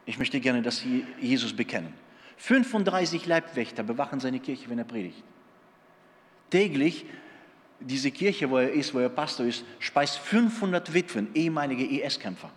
Ich 0.06 0.18
möchte 0.18 0.40
gerne, 0.40 0.62
dass 0.62 0.78
Sie 0.78 1.04
Jesus 1.20 1.54
bekennen. 1.54 1.92
35 2.38 3.26
Leibwächter 3.26 3.82
bewachen 3.82 4.20
seine 4.20 4.40
Kirche, 4.40 4.70
wenn 4.70 4.78
er 4.78 4.84
predigt. 4.84 5.22
Täglich, 6.50 7.06
diese 7.80 8.10
Kirche, 8.10 8.48
wo 8.48 8.58
er 8.58 8.72
ist, 8.72 8.94
wo 8.94 9.00
er 9.00 9.08
Pastor 9.08 9.46
ist, 9.46 9.64
speist 9.80 10.18
500 10.18 10.94
Witwen, 10.94 11.28
ehemalige 11.34 11.84
IS-Kämpfer, 11.84 12.50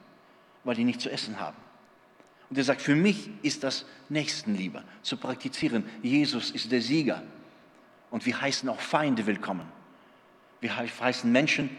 weil 0.64 0.76
die 0.76 0.84
nicht 0.84 1.02
zu 1.02 1.10
essen 1.10 1.40
haben. 1.40 1.58
Und 2.50 2.58
er 2.58 2.64
sagt, 2.64 2.82
für 2.82 2.96
mich 2.96 3.30
ist 3.42 3.64
das 3.64 3.86
Nächstenliebe, 4.10 4.84
zu 5.02 5.18
praktizieren. 5.18 5.84
Jesus 6.02 6.52
ist 6.52 6.72
der 6.72 6.82
Sieger. 6.82 7.24
Und 8.12 8.26
wir 8.26 8.40
heißen 8.40 8.68
auch 8.70 8.80
Feinde 8.80 9.26
willkommen. 9.26 9.68
Wir 10.62 10.76
heißen 10.76 11.32
Menschen, 11.32 11.70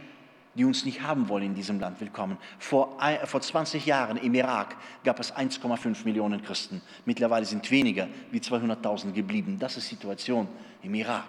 die 0.54 0.64
uns 0.64 0.84
nicht 0.84 1.02
haben 1.02 1.28
wollen 1.28 1.44
in 1.44 1.54
diesem 1.54 1.78
Land, 1.78 2.00
willkommen. 2.00 2.36
Vor, 2.58 2.98
vor 3.24 3.40
20 3.40 3.86
Jahren 3.86 4.16
im 4.16 4.34
Irak 4.34 4.76
gab 5.04 5.20
es 5.20 5.34
1,5 5.34 6.04
Millionen 6.04 6.42
Christen. 6.42 6.82
Mittlerweile 7.04 7.46
sind 7.46 7.70
weniger 7.70 8.08
wie 8.30 8.40
200.000 8.40 9.12
geblieben. 9.12 9.58
Das 9.58 9.76
ist 9.76 9.90
die 9.90 9.94
Situation 9.94 10.48
im 10.82 10.94
Irak. 10.94 11.28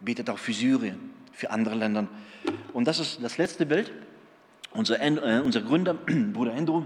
Betet 0.00 0.30
auch 0.30 0.38
für 0.38 0.52
Syrien, 0.52 1.10
für 1.32 1.50
andere 1.50 1.74
Länder. 1.74 2.06
Und 2.72 2.86
das 2.86 3.00
ist 3.00 3.22
das 3.22 3.36
letzte 3.38 3.66
Bild. 3.66 3.92
Unser, 4.72 5.00
äh, 5.00 5.40
unser 5.44 5.62
Gründer, 5.62 5.94
Bruder 6.32 6.54
Andrew, 6.54 6.84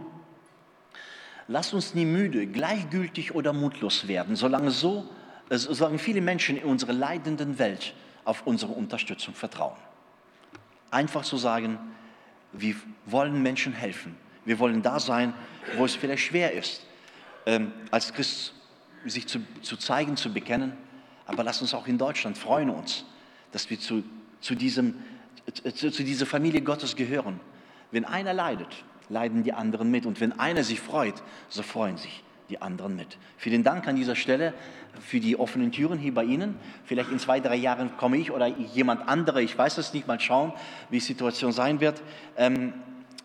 lasst 1.47 1.75
uns 1.75 1.95
nie 1.95 2.05
müde, 2.05 2.47
gleichgültig 2.47 3.35
oder 3.35 3.53
mutlos 3.53 4.09
werden, 4.09 4.37
solange, 4.37 4.71
so, 4.71 5.09
äh, 5.51 5.57
solange 5.57 5.99
viele 5.99 6.21
Menschen 6.21 6.57
in 6.57 6.65
unserer 6.65 6.93
leidenden 6.93 7.59
Welt 7.59 7.95
auf 8.25 8.47
unsere 8.47 8.73
Unterstützung 8.73 9.35
vertrauen. 9.35 9.77
Einfach 10.91 11.23
zu 11.23 11.37
sagen, 11.37 11.79
wir 12.53 12.75
wollen 13.07 13.43
Menschen 13.43 13.73
helfen. 13.73 14.17
Wir 14.45 14.59
wollen 14.59 14.83
da 14.83 14.99
sein, 14.99 15.35
wo 15.77 15.85
es 15.85 15.95
vielleicht 15.95 16.25
schwer 16.25 16.53
ist, 16.53 16.87
ähm, 17.47 17.73
als 17.91 18.13
Christ 18.13 18.55
sich 19.05 19.27
zu, 19.27 19.41
zu, 19.63 19.77
zeigen, 19.77 20.17
zu 20.17 20.33
bekennen. 20.33 20.73
Aber 21.27 21.45
lass 21.45 21.61
uns 21.61 21.75
auch 21.75 21.87
in 21.87 21.99
Deutschland 21.99 22.39
freuen 22.39 22.71
uns, 22.71 23.05
dass 23.53 23.69
wir 23.69 23.79
zu, 23.79 24.03
zu, 24.41 24.55
diesem, 24.55 24.95
zu, 25.75 25.91
zu 25.91 26.03
dieser 26.03 26.27
Familie 26.27 26.63
Gottes 26.63 26.97
gehören. 26.97 27.41
Wenn 27.91 28.05
einer 28.05 28.33
leidet, 28.33 28.85
leiden 29.09 29.43
die 29.43 29.53
anderen 29.53 29.91
mit. 29.91 30.07
Und 30.07 30.21
wenn 30.21 30.39
einer 30.39 30.65
sich 30.65 30.81
freut, 30.81 31.23
so 31.49 31.63
freuen 31.63 31.99
sich 31.99 32.23
die 32.49 32.61
anderen 32.63 32.97
mit. 32.97 33.19
Vielen 33.37 33.63
Dank 33.63 33.87
an 33.87 33.97
dieser 33.97 34.17
Stelle 34.17 34.55
für 35.01 35.21
die 35.21 35.39
offenen 35.39 35.73
Türen 35.73 35.99
hier 35.99 36.15
bei 36.15 36.25
Ihnen. 36.25 36.57
Vielleicht 36.85 37.11
in 37.11 37.19
zwei, 37.19 37.41
drei 37.41 37.57
Jahren 37.57 37.97
komme 37.97 38.17
ich 38.17 38.31
oder 38.31 38.47
jemand 38.47 39.09
andere, 39.09 39.43
ich 39.43 39.57
weiß 39.57 39.79
es 39.79 39.93
nicht, 39.93 40.07
mal 40.07 40.21
schauen, 40.21 40.53
wie 40.91 40.97
die 40.97 41.05
Situation 41.05 41.53
sein 41.53 41.81
wird. 41.81 42.03
Ähm, 42.37 42.73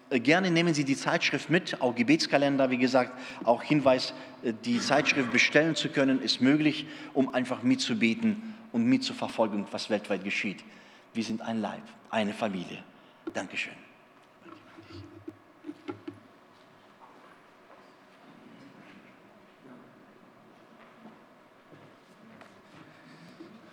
gerne 0.10 0.52
nehmen 0.52 0.74
Sie 0.74 0.84
die 0.84 0.96
Zeitschrift 0.96 1.50
mit, 1.50 1.82
auch 1.82 1.96
Gebetskalender, 1.96 2.70
wie 2.70 2.78
gesagt, 2.78 3.12
auch 3.44 3.64
Hinweis, 3.64 4.14
äh, 4.44 4.54
die 4.66 4.80
Zeitschrift 4.80 5.32
bestellen 5.32 5.76
zu 5.76 5.90
können, 5.90 6.22
ist 6.22 6.42
möglich, 6.42 6.86
um 7.14 7.34
einfach 7.34 7.64
mitzubeten 7.64 8.54
und 8.72 8.86
mitzuverfolgen, 8.86 9.66
was 9.72 9.90
weltweit 9.90 10.24
geschieht. 10.24 10.64
Wir 11.14 11.24
sind 11.24 11.42
ein 11.42 11.62
Leib, 11.62 11.84
eine 12.10 12.34
Familie. 12.34 12.80
Dankeschön. 13.34 13.83